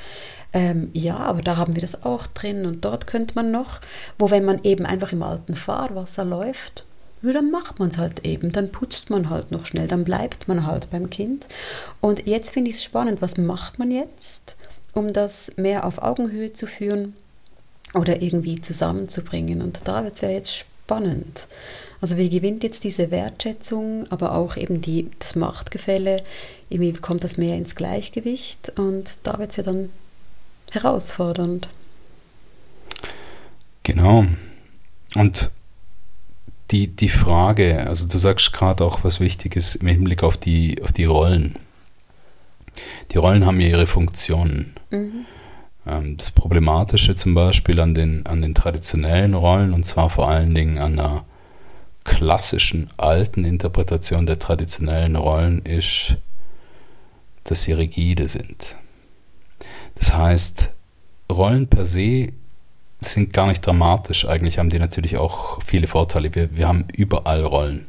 [0.52, 3.80] ähm, ja, aber da haben wir das auch drin und dort könnte man noch,
[4.18, 6.85] wo wenn man eben einfach im alten Fahrwasser läuft,
[7.22, 10.48] ja, dann macht man es halt eben, dann putzt man halt noch schnell, dann bleibt
[10.48, 11.46] man halt beim Kind.
[12.00, 14.56] Und jetzt finde ich es spannend, was macht man jetzt,
[14.92, 17.14] um das mehr auf Augenhöhe zu führen
[17.94, 19.62] oder irgendwie zusammenzubringen.
[19.62, 21.46] Und da wird es ja jetzt spannend.
[22.00, 26.22] Also wie gewinnt jetzt diese Wertschätzung, aber auch eben die, das Machtgefälle,
[26.68, 29.90] irgendwie kommt das mehr ins Gleichgewicht und da wird es ja dann
[30.72, 31.68] herausfordernd.
[33.82, 34.26] Genau.
[35.14, 35.50] Und
[36.70, 40.92] die, die Frage, also du sagst gerade auch was Wichtiges im Hinblick auf die, auf
[40.92, 41.56] die Rollen.
[43.12, 44.74] Die Rollen haben ja ihre Funktionen.
[44.90, 45.26] Mhm.
[45.86, 50.54] Ähm, das Problematische zum Beispiel an den, an den traditionellen Rollen, und zwar vor allen
[50.54, 51.24] Dingen an der
[52.04, 56.16] klassischen alten Interpretation der traditionellen Rollen, ist,
[57.44, 58.76] dass sie rigide sind.
[59.94, 60.72] Das heißt,
[61.30, 62.28] Rollen per se
[63.12, 64.26] sind gar nicht dramatisch.
[64.26, 66.34] Eigentlich haben die natürlich auch viele Vorteile.
[66.34, 67.86] Wir, wir haben überall Rollen.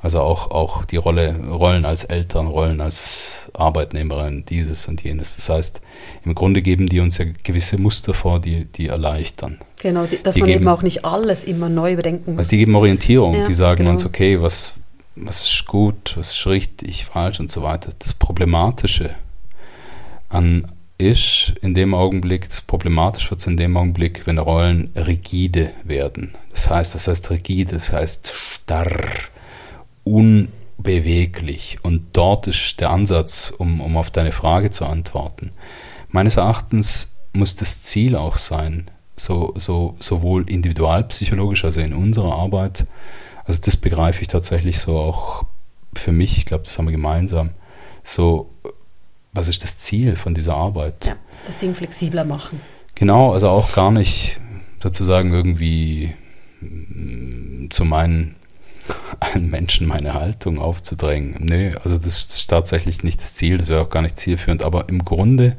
[0.00, 5.34] Also auch, auch die Rolle, Rollen als Eltern, Rollen als Arbeitnehmerin, dieses und jenes.
[5.34, 5.80] Das heißt,
[6.24, 9.58] im Grunde geben die uns ja gewisse Muster vor, die, die erleichtern.
[9.80, 12.38] Genau, die, dass die man geben, eben auch nicht alles immer neu überdenken muss.
[12.38, 13.90] Also die geben Orientierung, ja, die sagen genau.
[13.90, 14.74] uns, okay, was,
[15.16, 17.90] was ist gut, was ist richtig, falsch und so weiter.
[17.98, 19.10] Das Problematische
[20.28, 20.66] an,
[20.98, 26.34] ist in dem Augenblick, problematisch wird es in dem Augenblick, wenn Rollen rigide werden.
[26.50, 27.76] Das heißt, was heißt rigide?
[27.76, 28.98] Das heißt starr,
[30.02, 31.78] unbeweglich.
[31.82, 35.52] Und dort ist der Ansatz, um, um auf deine Frage zu antworten.
[36.10, 42.86] Meines Erachtens muss das Ziel auch sein, so, so, sowohl individualpsychologisch, also in unserer Arbeit,
[43.44, 45.44] also das begreife ich tatsächlich so auch
[45.94, 47.50] für mich, ich glaube, das haben wir gemeinsam,
[48.02, 48.50] so
[49.38, 51.06] was ist das Ziel von dieser Arbeit?
[51.06, 52.60] Ja, das Ding flexibler machen.
[52.96, 54.40] Genau, also auch gar nicht
[54.82, 56.12] sozusagen irgendwie
[56.60, 58.34] mm, zu meinen
[59.20, 61.36] allen Menschen meine Haltung aufzudrängen.
[61.38, 64.62] Nö, also das, das ist tatsächlich nicht das Ziel, das wäre auch gar nicht zielführend,
[64.62, 65.56] aber im Grunde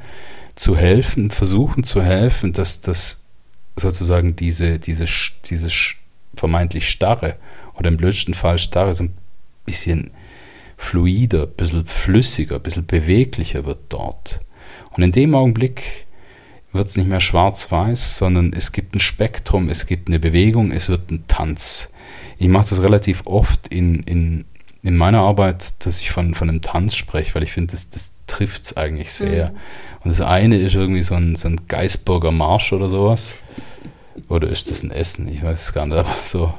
[0.55, 3.21] zu helfen, versuchen zu helfen, dass das
[3.77, 5.05] sozusagen diese, diese,
[5.45, 5.69] diese
[6.35, 7.37] vermeintlich starre
[7.75, 9.13] oder im blödsten Fall starre so ein
[9.65, 10.11] bisschen
[10.79, 14.39] fluider, ein bisschen flüssiger, ein bisschen beweglicher wird dort.
[14.91, 16.07] Und in dem Augenblick
[16.71, 20.87] wird es nicht mehr schwarz-weiß, sondern es gibt ein Spektrum, es gibt eine Bewegung, es
[20.87, 21.89] wird ein Tanz.
[22.37, 24.45] Ich mache das relativ oft in, in,
[24.81, 28.15] in meiner Arbeit, dass ich von, von einem Tanz spreche, weil ich finde, das, das
[28.25, 29.49] trifft es eigentlich sehr.
[29.49, 29.57] Mhm.
[30.05, 33.33] Und das eine ist irgendwie so ein, so ein Geisburger Marsch oder sowas.
[34.27, 35.27] Oder ist das ein Essen?
[35.27, 36.53] Ich weiß es gar nicht, aber so.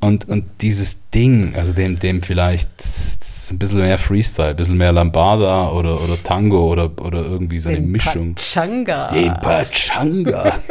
[0.00, 2.68] Und, und dieses Ding, also dem, dem vielleicht
[3.50, 7.68] ein bisschen mehr Freestyle, ein bisschen mehr Lambada oder, oder Tango oder, oder irgendwie so
[7.68, 8.34] eine Den Mischung.
[8.34, 9.08] Pachanga.
[9.08, 10.58] Den Pachanga.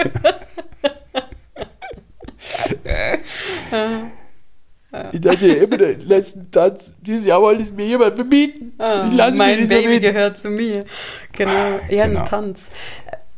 [5.14, 8.74] Ich dachte immer, den letzten Tanz, dieses Jahr wollte es mir jemand verbieten.
[8.78, 10.86] Ah, mein Baby gehört zu mir.
[11.32, 12.20] Genau, ja, genau.
[12.20, 12.70] ein Tanz.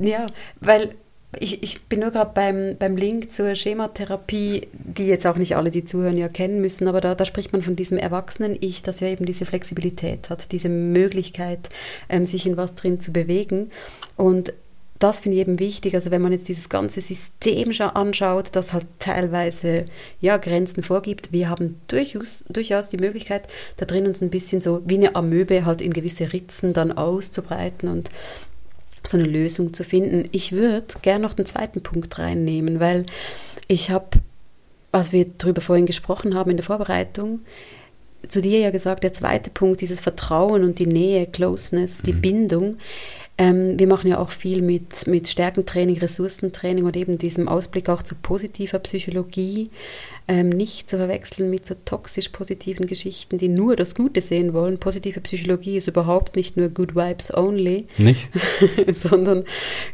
[0.03, 0.27] Ja,
[0.59, 0.95] weil
[1.39, 5.71] ich, ich bin nur gerade beim, beim Link zur Schematherapie, die jetzt auch nicht alle,
[5.71, 9.07] die zuhören, ja kennen müssen, aber da, da spricht man von diesem Erwachsenen-Ich, das ja
[9.07, 11.69] eben diese Flexibilität hat, diese Möglichkeit,
[12.09, 13.71] ähm, sich in was drin zu bewegen.
[14.15, 14.53] Und
[14.99, 15.95] das finde ich eben wichtig.
[15.95, 19.85] Also wenn man jetzt dieses ganze System anschaut, das halt teilweise
[20.21, 24.81] ja, Grenzen vorgibt, wir haben durchaus, durchaus die Möglichkeit, da drin uns ein bisschen so
[24.85, 28.09] wie eine Amöbe halt in gewisse Ritzen dann auszubreiten und
[29.05, 30.25] so eine Lösung zu finden.
[30.31, 33.05] Ich würde gerne noch den zweiten Punkt reinnehmen, weil
[33.67, 34.07] ich habe,
[34.91, 37.41] was wir darüber vorhin gesprochen haben in der Vorbereitung,
[38.27, 42.21] zu dir ja gesagt, der zweite Punkt, dieses Vertrauen und die Nähe, Closeness, die mhm.
[42.21, 42.77] Bindung.
[43.37, 48.03] Ähm, wir machen ja auch viel mit, mit Stärkentraining, Ressourcentraining und eben diesem Ausblick auch
[48.03, 49.71] zu positiver Psychologie.
[50.27, 54.77] Ähm, nicht zu verwechseln mit so toxisch positiven Geschichten, die nur das Gute sehen wollen.
[54.77, 57.87] Positive Psychologie ist überhaupt nicht nur Good Vibes Only,
[58.93, 59.43] sondern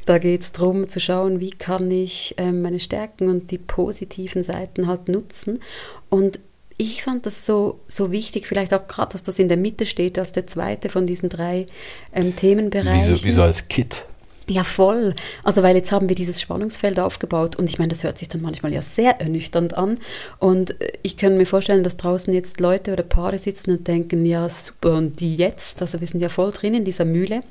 [0.06, 4.44] da geht es darum zu schauen, wie kann ich ähm, meine Stärken und die positiven
[4.44, 5.62] Seiten halt nutzen.
[6.10, 6.40] Und
[6.78, 10.18] ich fand das so, so wichtig, vielleicht auch gerade, dass das in der Mitte steht,
[10.18, 11.66] als der zweite von diesen drei
[12.14, 13.16] ähm, Themenbereichen.
[13.16, 14.06] Wie so, wie so als Kit.
[14.50, 15.14] Ja, voll.
[15.44, 18.42] Also, weil jetzt haben wir dieses Spannungsfeld aufgebaut und ich meine, das hört sich dann
[18.42, 20.00] manchmal ja sehr ernüchternd an.
[20.40, 24.26] Und äh, ich kann mir vorstellen, dass draußen jetzt Leute oder Paare sitzen und denken,
[24.26, 25.82] ja, super, und die jetzt?
[25.82, 27.42] Also, wir sind ja voll drin in dieser Mühle.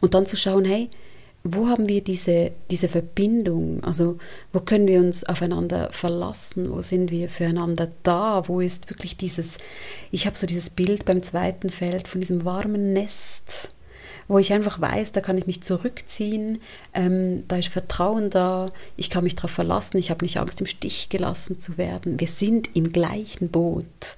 [0.00, 0.90] Und dann zu schauen, hey,
[1.44, 3.84] wo haben wir diese, diese Verbindung?
[3.84, 4.16] Also
[4.52, 6.72] wo können wir uns aufeinander verlassen?
[6.72, 8.48] Wo sind wir füreinander da?
[8.48, 9.58] Wo ist wirklich dieses,
[10.10, 13.68] ich habe so dieses Bild beim zweiten Feld von diesem warmen Nest
[14.28, 16.60] wo ich einfach weiß, da kann ich mich zurückziehen,
[16.92, 20.66] ähm, da ist Vertrauen da, ich kann mich darauf verlassen, ich habe nicht Angst, im
[20.66, 22.20] Stich gelassen zu werden.
[22.20, 24.16] Wir sind im gleichen Boot.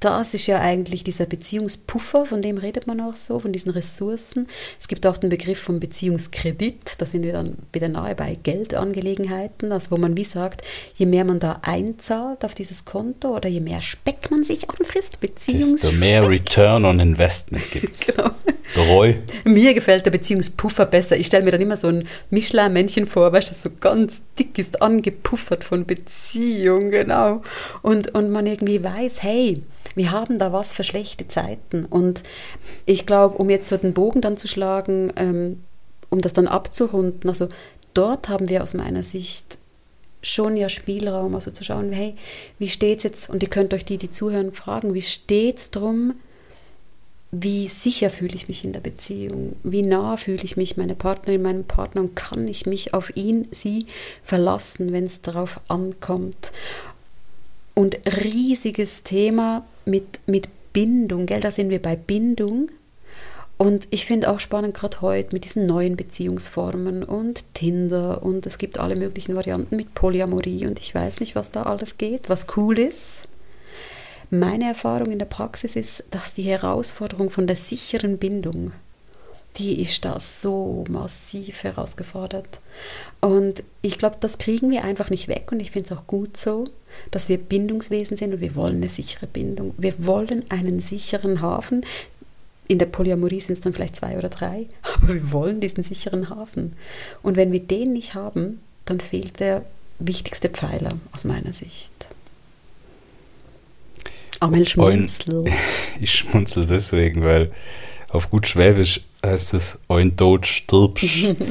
[0.00, 4.46] Das ist ja eigentlich dieser Beziehungspuffer, von dem redet man auch so, von diesen Ressourcen.
[4.78, 9.72] Es gibt auch den Begriff von Beziehungskredit, da sind wir dann wieder nahe bei Geldangelegenheiten,
[9.72, 10.62] also wo man wie sagt,
[10.96, 15.20] je mehr man da einzahlt auf dieses Konto oder je mehr Speck man sich anfrisst,
[15.20, 18.06] Beziehungs Desto mehr Return on Investment gibt es.
[18.06, 18.30] genau.
[18.76, 19.18] Roy.
[19.44, 21.16] Mir gefällt der Beziehungspuffer besser.
[21.16, 24.82] Ich stelle mir dann immer so ein Michelin-Männchen vor, weißt du, so ganz dick ist,
[24.82, 27.42] angepuffert von Beziehung, genau.
[27.82, 29.62] Und, und man irgendwie weiß, hey,
[29.96, 31.84] wir haben da was für schlechte Zeiten.
[31.86, 32.22] Und
[32.84, 35.62] ich glaube, um jetzt so den Bogen dann zu schlagen, ähm,
[36.10, 37.48] um das dann abzurunden, also
[37.94, 39.58] dort haben wir aus meiner Sicht
[40.22, 42.14] schon ja Spielraum, also zu schauen, hey,
[42.58, 45.70] wie steht es jetzt, und ihr könnt euch die, die zuhören, fragen, wie steht es
[45.70, 46.14] drum,
[47.30, 51.42] wie sicher fühle ich mich in der Beziehung, wie nah fühle ich mich meiner Partnerin,
[51.42, 52.02] meinem Partner?
[52.02, 53.86] Und kann ich mich auf ihn, sie
[54.22, 56.52] verlassen, wenn es darauf ankommt.
[57.74, 61.40] Und riesiges Thema mit, mit Bindung, gell?
[61.40, 62.68] da sind wir bei Bindung.
[63.58, 68.58] Und ich finde auch spannend, gerade heute mit diesen neuen Beziehungsformen und Tinder und es
[68.58, 72.46] gibt alle möglichen Varianten mit Polyamorie und ich weiß nicht, was da alles geht, was
[72.56, 73.26] cool ist.
[74.28, 78.72] Meine Erfahrung in der Praxis ist, dass die Herausforderung von der sicheren Bindung,
[79.58, 82.60] die ist da so massiv herausgefordert.
[83.20, 86.36] Und ich glaube, das kriegen wir einfach nicht weg und ich finde es auch gut
[86.36, 86.64] so,
[87.10, 89.74] dass wir Bindungswesen sind und wir wollen eine sichere Bindung.
[89.78, 91.84] Wir wollen einen sicheren Hafen.
[92.68, 96.28] In der Polyamorie sind es dann vielleicht zwei oder drei, aber wir wollen diesen sicheren
[96.28, 96.74] Hafen.
[97.22, 99.64] Und wenn wir den nicht haben, dann fehlt der
[99.98, 101.92] wichtigste Pfeiler aus meiner Sicht.
[104.40, 105.50] Amel schmunzelt.
[106.00, 107.50] Ich schmunzel deswegen, weil
[108.10, 111.06] auf gut Schwäbisch heißt es ein Tod stirbst.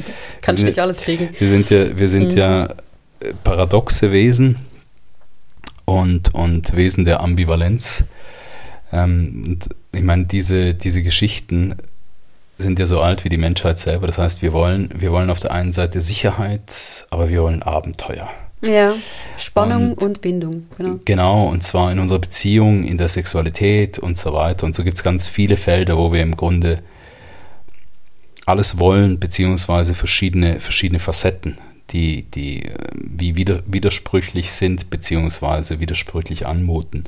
[0.41, 1.29] Kannst du nicht alles kriegen.
[1.38, 2.38] Wir sind ja, wir sind mhm.
[2.38, 4.57] ja äh, paradoxe Wesen
[5.85, 8.05] und, und Wesen der Ambivalenz.
[8.91, 11.75] Ähm, und ich meine, diese, diese Geschichten
[12.57, 14.07] sind ja so alt wie die Menschheit selber.
[14.07, 18.29] Das heißt, wir wollen, wir wollen auf der einen Seite Sicherheit, aber wir wollen Abenteuer.
[18.61, 18.95] Ja,
[19.38, 20.67] Spannung und, und, Bindung.
[20.77, 20.99] Genau.
[21.05, 24.65] genau, und zwar in unserer Beziehung, in der Sexualität und so weiter.
[24.65, 26.79] Und so gibt es ganz viele Felder, wo wir im Grunde
[28.45, 31.58] alles wollen, beziehungsweise verschiedene, verschiedene Facetten,
[31.91, 37.05] die, die äh, wie wider, widersprüchlich sind, beziehungsweise widersprüchlich anmuten.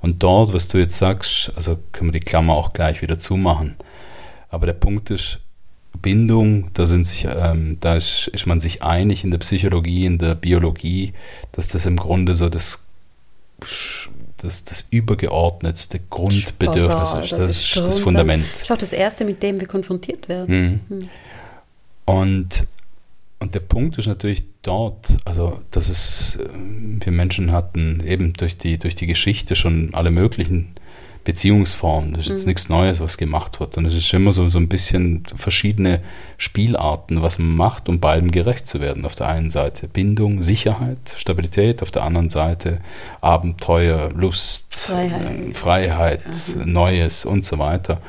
[0.00, 3.76] Und dort, was du jetzt sagst, also können wir die Klammer auch gleich wieder zumachen.
[4.48, 5.38] Aber der Punkt ist,
[6.02, 10.18] Bindung, da, sind sich, ähm, da ist, ist man sich einig in der Psychologie, in
[10.18, 11.12] der Biologie,
[11.52, 12.84] dass das im Grunde so das,
[14.42, 17.32] das, das übergeordnetste Grundbedürfnis ist.
[17.32, 18.44] Das, das ist das Fundament.
[18.52, 20.80] Das ist auch das Erste, mit dem wir konfrontiert werden.
[20.88, 20.96] Mhm.
[20.96, 21.08] Mhm.
[22.06, 22.66] Und,
[23.38, 26.48] und der Punkt ist natürlich dort, also dass es, äh,
[27.04, 30.74] wir Menschen hatten eben durch die, durch die Geschichte schon alle möglichen
[31.24, 32.14] Beziehungsformen.
[32.14, 32.48] Das ist jetzt mhm.
[32.48, 33.76] nichts Neues, was gemacht wird.
[33.76, 36.00] Und es ist immer so, so ein bisschen verschiedene
[36.38, 39.04] Spielarten, was man macht, um beidem gerecht zu werden.
[39.04, 42.80] Auf der einen Seite Bindung, Sicherheit, Stabilität, auf der anderen Seite
[43.20, 46.22] Abenteuer, Lust, Freiheit, äh, Freiheit
[46.64, 48.00] Neues und so weiter.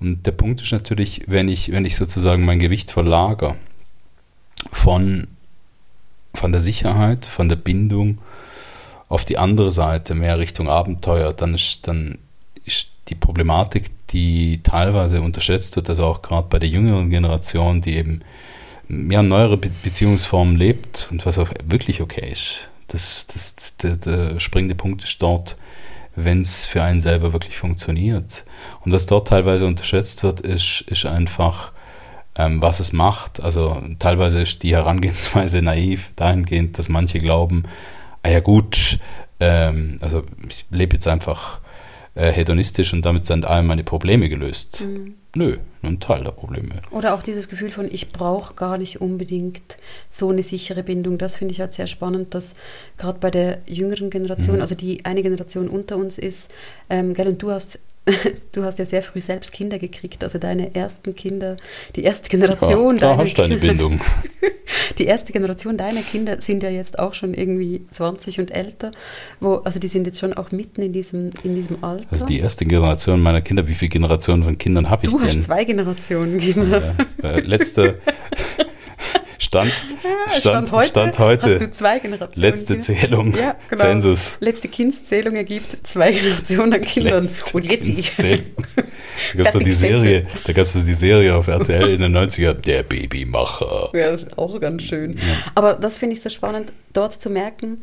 [0.00, 3.54] Und der Punkt ist natürlich, wenn ich, wenn ich sozusagen mein Gewicht verlagere
[4.70, 5.28] von,
[6.34, 8.18] von der Sicherheit, von der Bindung
[9.08, 12.18] auf die andere Seite, mehr Richtung Abenteuer, dann ist, dann
[12.64, 17.96] ist die Problematik, die teilweise unterschätzt wird, also auch gerade bei der jüngeren Generation, die
[17.96, 18.22] eben
[18.88, 22.68] ja, neuere Be Beziehungsformen lebt und was auch wirklich okay ist.
[22.88, 25.56] Das, das, der, der springende Punkt ist dort,
[26.16, 28.44] wenn es für einen selber wirklich funktioniert.
[28.84, 31.72] Und was dort teilweise unterschätzt wird, ist, ist einfach,
[32.36, 33.42] ähm, was es macht.
[33.42, 37.64] Also teilweise ist die Herangehensweise naiv dahingehend, dass manche glauben,
[38.22, 38.98] ah ja gut,
[39.40, 41.60] ähm, also ich lebe jetzt einfach
[42.14, 44.82] äh, hedonistisch und damit sind all meine Probleme gelöst.
[44.82, 45.14] Mhm.
[45.34, 46.70] Nö, nur ein Teil der Probleme.
[46.92, 49.78] Oder auch dieses Gefühl von, ich brauche gar nicht unbedingt
[50.10, 51.18] so eine sichere Bindung.
[51.18, 52.54] Das finde ich halt sehr spannend, dass
[52.98, 54.62] gerade bei der jüngeren Generation, mhm.
[54.62, 56.50] also die eine Generation unter uns ist,
[56.88, 57.80] ähm, gell, und du hast
[58.52, 61.56] du hast ja sehr früh selbst Kinder gekriegt, also deine ersten Kinder,
[61.96, 64.00] die erste Generation ja, da deiner hast du eine Bindung.
[64.98, 68.90] die erste Generation deiner Kinder sind ja jetzt auch schon irgendwie 20 und älter,
[69.40, 72.06] wo, also die sind jetzt schon auch mitten in diesem, in diesem Alter.
[72.10, 75.28] Also die erste Generation meiner Kinder, wie viele Generationen von Kindern habe ich du denn?
[75.28, 76.94] Du hast zwei Generationen Kinder.
[77.22, 78.00] Ja, äh, letzte
[79.54, 81.54] Stand, Stand, Stand, heute, Stand heute.
[81.54, 82.42] Hast du zwei Generationen.
[82.42, 83.36] Letzte Zählung.
[83.36, 83.82] Ja, genau.
[83.82, 84.34] Zensus.
[84.40, 87.22] Letzte Kindszählung ergibt zwei Generationen an Kindern.
[87.22, 88.46] Letzte Und jetzt Kindszählung.
[89.36, 92.16] Da gab es so die Serie, da gab es die Serie auf RTL in den
[92.16, 93.90] 90er, der Babymacher.
[93.94, 95.12] Ja, auch ganz schön.
[95.12, 95.36] Ja.
[95.54, 97.82] Aber das finde ich so spannend, dort zu merken,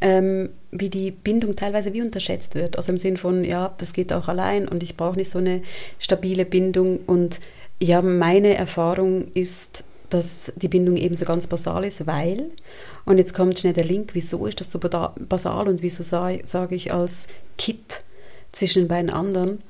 [0.00, 2.76] ähm, wie die Bindung teilweise wie unterschätzt wird.
[2.76, 5.62] Also im Sinn von, ja, das geht auch allein und ich brauche nicht so eine
[5.98, 7.00] stabile Bindung.
[7.06, 7.40] Und
[7.80, 12.50] ja, meine Erfahrung ist, dass die Bindung eben so ganz basal ist, weil,
[13.04, 16.72] und jetzt kommt schnell der Link, wieso ist das so basal und wieso sage sag
[16.72, 17.28] ich als
[17.58, 18.04] Kit
[18.52, 19.62] zwischen den beiden anderen,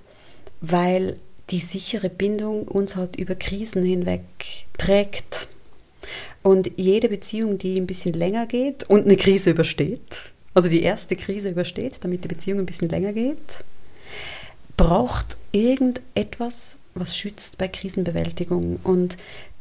[0.61, 1.17] weil
[1.51, 4.23] die sichere Bindung uns halt über Krisen hinweg
[4.79, 5.49] trägt.
[6.43, 11.17] Und jede Beziehung, die ein bisschen länger geht und eine Krise übersteht, also die erste
[11.17, 13.65] Krise übersteht, damit die Beziehung ein bisschen länger geht,
[14.77, 18.79] braucht irgendetwas, was schützt bei Krisenbewältigung.
[18.83, 19.17] Und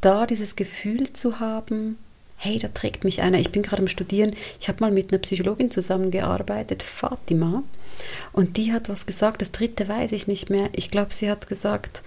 [0.06, 1.98] da dieses Gefühl zu haben,
[2.38, 3.40] hey, da trägt mich einer.
[3.40, 4.36] Ich bin gerade am Studieren.
[4.60, 7.64] Ich habe mal mit einer Psychologin zusammengearbeitet, Fatima.
[8.32, 10.70] Und die hat was gesagt, das dritte weiß ich nicht mehr.
[10.74, 12.04] Ich glaube, sie hat gesagt,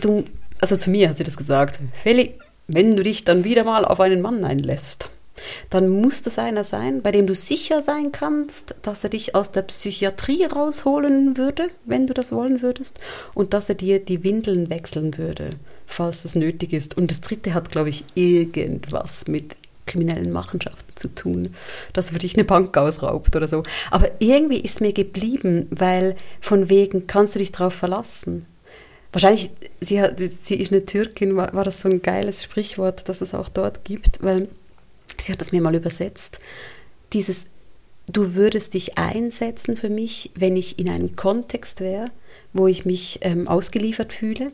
[0.00, 0.24] du,
[0.60, 2.34] also zu mir hat sie das gesagt, Feli,
[2.68, 5.10] wenn du dich dann wieder mal auf einen Mann einlässt,
[5.70, 9.50] dann muss das einer sein, bei dem du sicher sein kannst, dass er dich aus
[9.50, 13.00] der Psychiatrie rausholen würde, wenn du das wollen würdest,
[13.34, 15.50] und dass er dir die Windeln wechseln würde,
[15.86, 16.96] falls das nötig ist.
[16.96, 19.56] Und das dritte hat, glaube ich, irgendwas mit
[19.86, 21.54] kriminellen Machenschaften zu tun,
[21.92, 23.62] dass er für dich eine Bank ausraubt oder so.
[23.90, 28.46] Aber irgendwie ist mir geblieben, weil von wegen kannst du dich darauf verlassen.
[29.12, 33.20] Wahrscheinlich, sie, hat, sie ist eine Türkin, war, war das so ein geiles Sprichwort, das
[33.20, 34.48] es auch dort gibt, weil
[35.20, 36.40] sie hat das mir mal übersetzt,
[37.12, 37.46] dieses,
[38.08, 42.10] du würdest dich einsetzen für mich, wenn ich in einem Kontext wäre,
[42.52, 44.52] wo ich mich ähm, ausgeliefert fühle.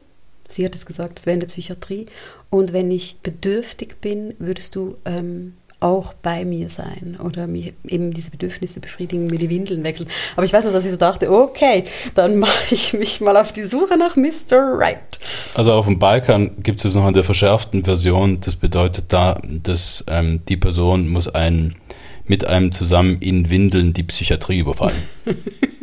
[0.53, 2.07] Sie hat es gesagt, das wäre in der Psychiatrie.
[2.51, 8.13] Und wenn ich bedürftig bin, würdest du ähm, auch bei mir sein oder mir eben
[8.13, 10.09] diese Bedürfnisse befriedigen, mir die Windeln wechseln.
[10.37, 11.85] Aber ich weiß noch, dass ich so dachte, okay,
[12.15, 14.79] dann mache ich mich mal auf die Suche nach Mr.
[14.79, 15.19] Right.
[15.55, 18.41] Also auf dem Balkan gibt es noch eine der verschärften Version.
[18.41, 21.77] Das bedeutet da, dass ähm, die Person muss einen
[22.27, 25.03] mit einem zusammen in Windeln die Psychiatrie überfallen.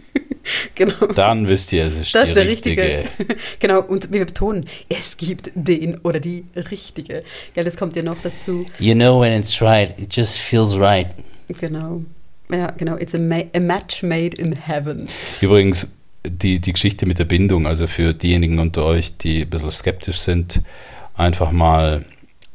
[0.76, 1.08] genau.
[1.16, 2.82] Dann wisst ihr, es ist das die ist der richtige.
[2.82, 3.36] richtige.
[3.60, 7.24] genau, und wir betonen, es gibt den oder die richtige.
[7.54, 8.66] Gell, das kommt ja noch dazu.
[8.80, 11.08] You know when it's right, it just feels right.
[11.60, 12.04] Genau.
[12.50, 12.98] Ja, genau.
[12.98, 15.08] It's a, ma a match made in heaven.
[15.42, 15.88] Übrigens,
[16.26, 20.20] die, die Geschichte mit der Bindung, also für diejenigen unter euch, die ein bisschen skeptisch
[20.20, 20.62] sind,
[21.16, 22.06] einfach mal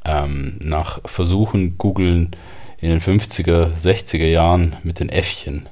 [0.05, 2.31] ähm, nach Versuchen googeln
[2.79, 5.69] in den 50er, 60er Jahren mit den Äffchen.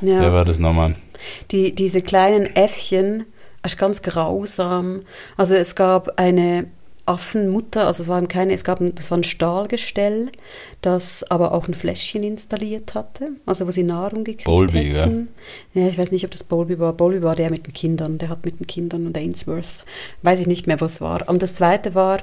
[0.00, 0.20] Ja.
[0.20, 0.94] Wer war das nochmal?
[1.50, 3.26] Die, diese kleinen Äffchen,
[3.64, 5.02] ist ganz grausam.
[5.36, 6.66] Also es gab eine
[7.04, 10.30] Affenmutter, also es war keine, es gab ein, das war ein Stahlgestell,
[10.82, 15.28] das aber auch ein Fläschchen installiert hatte, also wo sie Nahrung gekriegt Bowlby, hätten.
[15.74, 15.82] Ja?
[15.82, 16.92] ja, ich weiß nicht, ob das Bowlby war.
[16.92, 19.84] Bowlby war der mit den Kindern, der hat mit den Kindern und Ainsworth,
[20.22, 21.28] weiß ich nicht mehr, was war.
[21.28, 22.18] Und das zweite war,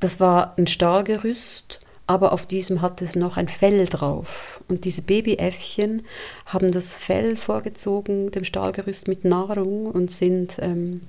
[0.00, 4.62] das war ein Stahlgerüst aber auf diesem hat es noch ein Fell drauf.
[4.68, 6.02] Und diese Babyäffchen
[6.46, 11.02] haben das Fell vorgezogen, dem Stahlgerüst mit Nahrung und sind ähm,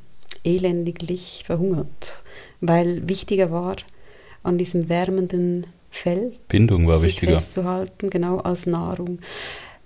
[0.43, 2.23] elendiglich verhungert,
[2.61, 3.75] weil wichtiger war,
[4.43, 7.37] an diesem wärmenden Fell Bindung war sich wichtiger.
[7.37, 9.19] festzuhalten, genau als Nahrung.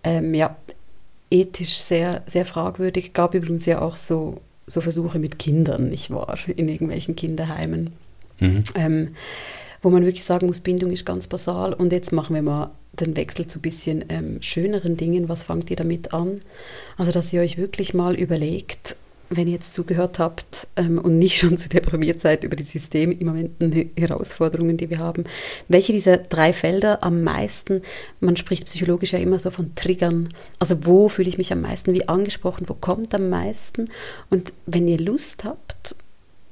[0.04, 0.56] Ähm, ja,
[1.30, 3.14] ethisch sehr, sehr fragwürdig.
[3.14, 7.92] Gab übrigens ja auch so, so Versuche mit Kindern, nicht wahr, in irgendwelchen Kinderheimen.
[8.40, 8.64] Mhm.
[8.76, 9.16] Ähm,
[9.82, 11.74] wo man wirklich sagen muss, Bindung ist ganz basal.
[11.74, 15.30] Und jetzt machen wir mal den Wechsel zu bisschen ähm, schöneren Dingen.
[15.30, 16.40] Was fangt ihr damit an?
[16.98, 18.96] Also, dass ihr euch wirklich mal überlegt,
[19.32, 23.92] wenn ihr jetzt zugehört habt ähm, und nicht schon zu deprimiert seid über die systemimmanenten
[23.98, 25.24] Herausforderungen, die wir haben,
[25.70, 27.82] welche dieser drei Felder am meisten,
[28.20, 30.30] man spricht psychologisch ja immer so von Triggern,
[30.60, 33.90] also wo fühle ich mich am meisten wie angesprochen, wo kommt am meisten
[34.30, 35.96] und wenn ihr Lust habt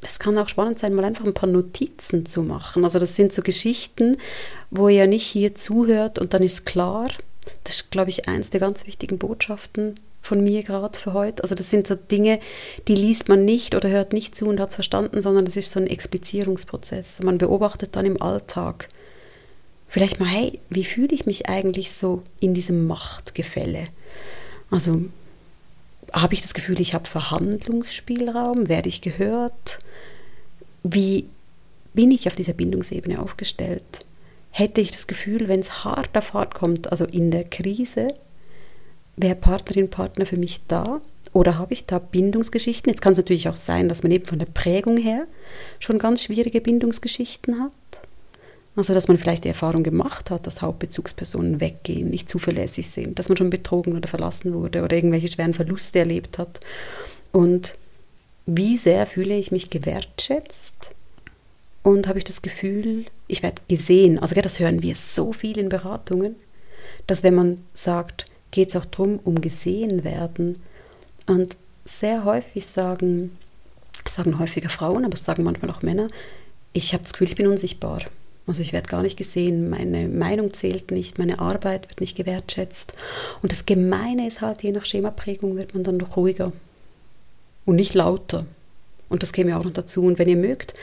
[0.01, 2.83] es kann auch spannend sein, mal einfach ein paar Notizen zu machen.
[2.83, 4.17] Also das sind so Geschichten,
[4.69, 7.09] wo ihr nicht hier zuhört und dann ist klar.
[7.63, 11.43] Das ist, glaube ich, eins der ganz wichtigen Botschaften von mir gerade für heute.
[11.43, 12.39] Also das sind so Dinge,
[12.87, 15.71] die liest man nicht oder hört nicht zu und hat es verstanden, sondern das ist
[15.71, 17.19] so ein Explizierungsprozess.
[17.23, 18.89] Man beobachtet dann im Alltag.
[19.87, 23.85] Vielleicht mal, hey, wie fühle ich mich eigentlich so in diesem Machtgefälle?
[24.69, 25.01] Also
[26.13, 28.69] habe ich das Gefühl, ich habe Verhandlungsspielraum?
[28.69, 29.79] Werde ich gehört?
[30.83, 31.27] Wie
[31.93, 34.05] bin ich auf dieser Bindungsebene aufgestellt?
[34.51, 38.07] Hätte ich das Gefühl, wenn es hart auf hart kommt, also in der Krise,
[39.15, 41.01] wäre Partnerin, Partner für mich da?
[41.33, 42.91] Oder habe ich da Bindungsgeschichten?
[42.91, 45.27] Jetzt kann es natürlich auch sein, dass man eben von der Prägung her
[45.79, 47.71] schon ganz schwierige Bindungsgeschichten hat.
[48.75, 53.27] Also, dass man vielleicht die Erfahrung gemacht hat, dass Hauptbezugspersonen weggehen, nicht zuverlässig sind, dass
[53.27, 56.59] man schon betrogen oder verlassen wurde oder irgendwelche schweren Verluste erlebt hat.
[57.31, 57.75] Und
[58.45, 60.91] wie sehr fühle ich mich gewertschätzt
[61.83, 64.19] und habe ich das Gefühl, ich werde gesehen.
[64.19, 66.35] Also, das hören wir so viel in Beratungen,
[67.07, 70.59] dass wenn man sagt, geht es auch darum, um gesehen werden.
[71.25, 73.37] Und sehr häufig sagen,
[74.07, 76.07] sagen häufiger Frauen, aber es sagen manchmal auch Männer,
[76.73, 78.01] ich habe das Gefühl, ich bin unsichtbar.
[78.49, 82.93] Also ich werde gar nicht gesehen, meine Meinung zählt nicht, meine Arbeit wird nicht gewertschätzt.
[83.43, 86.51] Und das Gemeine ist halt, je nach Schemaprägung wird man dann noch ruhiger
[87.65, 88.47] und nicht lauter.
[89.07, 90.03] Und das käme auch noch dazu.
[90.03, 90.73] Und wenn ihr mögt,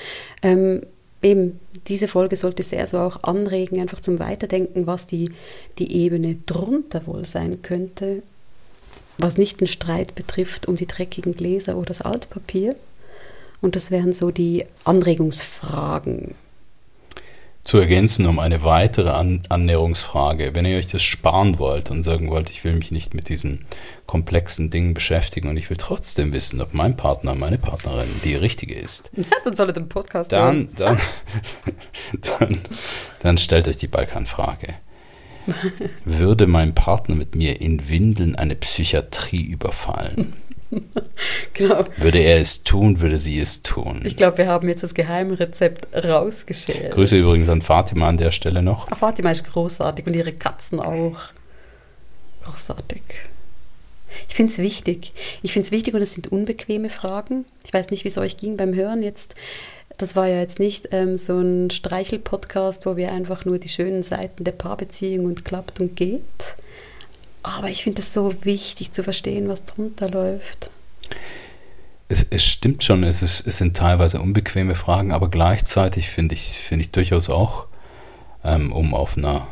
[0.43, 0.83] ähm,
[1.23, 1.59] eben
[1.89, 5.33] diese Folge sollte sehr so auch anregen, einfach zum Weiterdenken, was die,
[5.81, 8.23] die Ebene drunter wohl sein könnte,
[9.19, 12.77] was nicht den Streit betrifft um die dreckigen Gläser oder das Altpapier.
[13.61, 16.37] Und das wären so die Anregungsfragen
[17.67, 20.55] zu ergänzen um eine weitere An Annäherungsfrage.
[20.55, 23.67] Wenn ihr euch das sparen wollt und sagen wollt, ich will mich nicht mit diesen
[24.07, 28.75] komplexen Dingen beschäftigen und ich will trotzdem wissen, ob mein Partner, meine Partnerin die richtige
[28.75, 29.11] ist.
[29.17, 31.01] Ja, dann soll er den Podcast dann, dann,
[32.39, 32.59] dann,
[33.19, 34.75] dann stellt euch die Balkanfrage.
[36.05, 40.35] Würde mein Partner mit mir in Windeln eine Psychiatrie überfallen?
[41.55, 41.85] genau.
[41.97, 44.03] Würde er es tun, würde sie es tun.
[44.05, 46.93] Ich glaube, wir haben jetzt das Geheimrezept rausgeschält.
[46.93, 48.91] Grüße übrigens an Fatima an der Stelle noch.
[48.91, 51.19] Ah, Fatima ist großartig und ihre Katzen auch.
[52.45, 53.03] Großartig.
[54.29, 55.13] Ich finde es wichtig.
[55.43, 57.45] Ich finde es wichtig und es sind unbequeme Fragen.
[57.65, 59.35] Ich weiß nicht, wie es euch ging beim Hören jetzt.
[59.99, 64.03] Das war ja jetzt nicht ähm, so ein Streichel-Podcast, wo wir einfach nur die schönen
[64.03, 66.21] Seiten der Paarbeziehung und klappt und geht
[67.47, 70.71] aber ich finde es so wichtig zu verstehen, was drunter läuft.
[72.09, 76.59] Es, es stimmt schon, es, ist, es sind teilweise unbequeme Fragen, aber gleichzeitig finde ich,
[76.59, 77.67] find ich durchaus auch,
[78.45, 79.47] ähm, um auf einer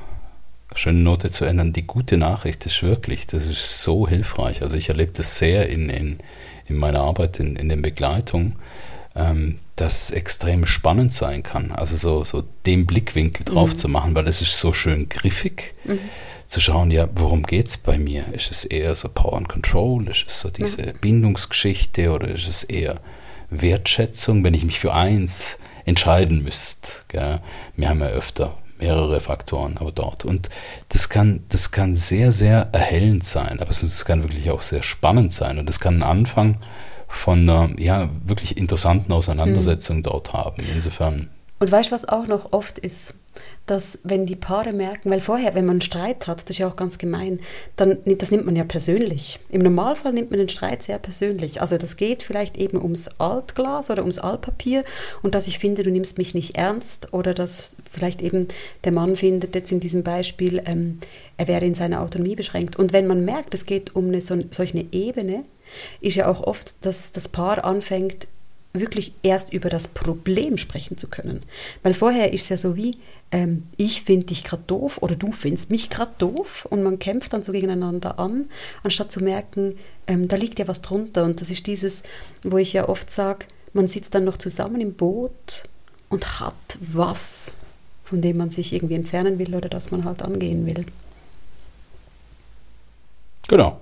[0.75, 4.63] schönen Note zu ändern, die gute Nachricht ist wirklich, das ist so hilfreich.
[4.63, 6.19] Also ich erlebe das sehr in, in,
[6.67, 8.57] in meiner Arbeit, in, in den Begleitungen,
[9.15, 11.71] ähm, dass es extrem spannend sein kann.
[11.71, 13.77] Also so, so den Blickwinkel drauf mhm.
[13.77, 15.75] zu machen, weil es ist so schön griffig.
[15.85, 16.01] Mhm
[16.55, 18.33] zu schauen, ja, worum geht es bei mir?
[18.33, 20.09] Ist es eher so Power and Control?
[20.09, 20.93] Ist es so diese ja.
[21.01, 23.01] Bindungsgeschichte oder ist es eher
[23.51, 26.93] Wertschätzung, wenn ich mich für eins entscheiden müsste?
[27.09, 27.41] Gell?
[27.77, 30.25] Wir haben ja öfter mehrere Faktoren, aber dort.
[30.25, 30.49] Und
[30.91, 35.33] das kann, das kann sehr, sehr erhellend sein, aber es kann wirklich auch sehr spannend
[35.33, 35.59] sein.
[35.59, 36.59] Und das kann einen Anfang
[37.09, 40.03] von einer ja, wirklich interessanten Auseinandersetzung mhm.
[40.05, 40.63] dort haben.
[40.73, 41.31] Insofern.
[41.59, 43.15] Und weißt du, was auch noch oft ist?
[43.67, 46.69] Dass wenn die Paare merken, weil vorher, wenn man einen Streit hat, das ist ja
[46.69, 47.41] auch ganz gemein,
[47.77, 49.41] dann das nimmt man ja persönlich.
[49.49, 51.61] Im Normalfall nimmt man den Streit sehr persönlich.
[51.61, 54.85] Also das geht vielleicht eben ums Altglas oder ums Altpapier
[55.23, 58.49] und dass ich finde, du nimmst mich nicht ernst oder dass vielleicht eben
[58.85, 60.99] der Mann findet jetzt in diesem Beispiel, ähm,
[61.37, 62.77] er wäre in seiner Autonomie beschränkt.
[62.77, 64.35] Und wenn man merkt, es geht um eine so,
[64.93, 65.45] Ebene,
[66.01, 68.29] ist ja auch oft, dass das Paar anfängt,
[68.75, 71.43] wirklich erst über das Problem sprechen zu können.
[71.83, 72.99] Weil vorher ist es ja so wie,
[73.31, 77.33] ähm, ich finde dich gerade doof oder du findest mich gerade doof und man kämpft
[77.33, 78.47] dann so gegeneinander an,
[78.83, 81.25] anstatt zu merken, ähm, da liegt ja was drunter.
[81.25, 82.03] Und das ist dieses,
[82.43, 85.65] wo ich ja oft sage, man sitzt dann noch zusammen im Boot
[86.09, 87.55] und hat was,
[88.05, 90.85] von dem man sich irgendwie entfernen will oder das man halt angehen will.
[93.49, 93.81] Genau.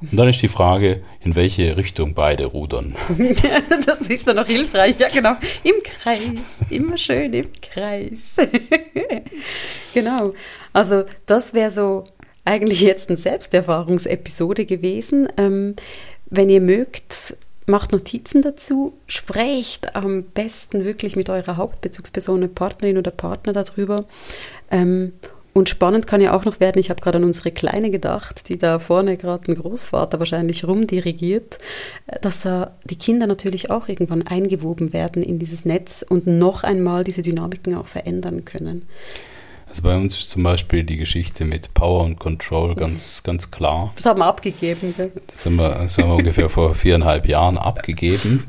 [0.00, 2.94] Und dann ist die Frage, in welche Richtung beide rudern.
[3.86, 5.36] das ist dann noch hilfreich, ja genau.
[5.62, 8.36] Im Kreis, immer schön im Kreis.
[9.94, 10.32] genau.
[10.72, 12.04] Also das wäre so
[12.44, 15.28] eigentlich jetzt eine Selbsterfahrungsepisode gewesen.
[15.36, 15.76] Ähm,
[16.26, 17.36] wenn ihr mögt,
[17.66, 24.06] macht Notizen dazu, sprecht am besten wirklich mit eurer Hauptbezugsperson, Partnerin oder Partner darüber.
[24.70, 25.12] Ähm,
[25.52, 28.58] und spannend kann ja auch noch werden, ich habe gerade an unsere Kleine gedacht, die
[28.58, 31.58] da vorne gerade ein Großvater wahrscheinlich rumdirigiert,
[32.22, 37.04] dass da die Kinder natürlich auch irgendwann eingewoben werden in dieses Netz und noch einmal
[37.04, 38.86] diese Dynamiken auch verändern können.
[39.68, 43.92] Also bei uns ist zum Beispiel die Geschichte mit Power und Control ganz, ganz klar.
[43.94, 44.94] Das haben wir abgegeben.
[44.96, 45.12] Gell?
[45.28, 48.44] Das haben wir, das haben wir ungefähr vor viereinhalb Jahren abgegeben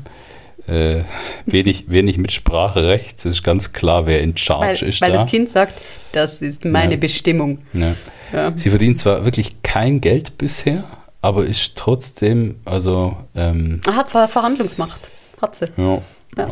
[0.66, 1.02] äh,
[1.46, 3.18] wenig, wenig Mitspracherecht.
[3.18, 5.00] Es ist ganz klar, wer in Charge weil, ist.
[5.00, 5.22] Weil da.
[5.22, 5.80] das Kind sagt,
[6.12, 7.00] das ist meine ja.
[7.00, 7.58] Bestimmung.
[7.72, 7.94] Ja.
[8.32, 8.52] Ja.
[8.56, 10.84] Sie verdient zwar wirklich kein Geld bisher,
[11.20, 13.16] aber ist trotzdem, also.
[13.34, 15.10] Ähm, er hat Ver Verhandlungsmacht,
[15.40, 15.68] hat sie.
[15.76, 16.02] Ja.
[16.36, 16.48] Ja,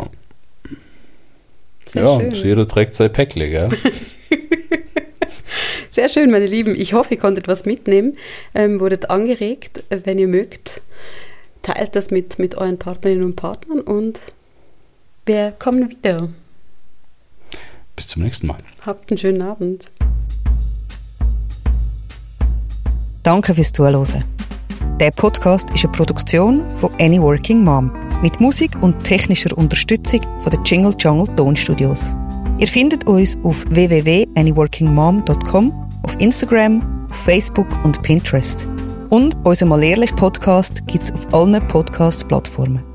[1.94, 2.20] ja.
[2.20, 3.70] ja jeder trägt sein Päckle, gell?
[5.90, 6.74] Sehr schön, meine Lieben.
[6.78, 8.16] Ich hoffe, ihr konntet was mitnehmen,
[8.54, 9.82] ähm, wurdet angeregt.
[9.88, 10.82] Wenn ihr mögt,
[11.62, 14.20] teilt das mit, mit euren Partnerinnen und Partnern und
[15.26, 16.28] wir kommen wieder.
[17.96, 18.58] Bis zum nächsten Mal.
[18.84, 19.90] Habt einen schönen Abend.
[23.22, 24.24] Danke fürs Zuhören.
[24.98, 27.92] Der Podcast ist eine Produktion von Any Working Mom
[28.22, 32.14] mit Musik und technischer Unterstützung von den Jingle Jungle Tonstudios.
[32.58, 38.68] Ihr findet uns auf www.anyworkingmom.com, auf Instagram, auf Facebook und Pinterest.
[39.11, 42.89] Und unser Mal ehrlich Podcast gibt es auf allen Podcast-Plattformen.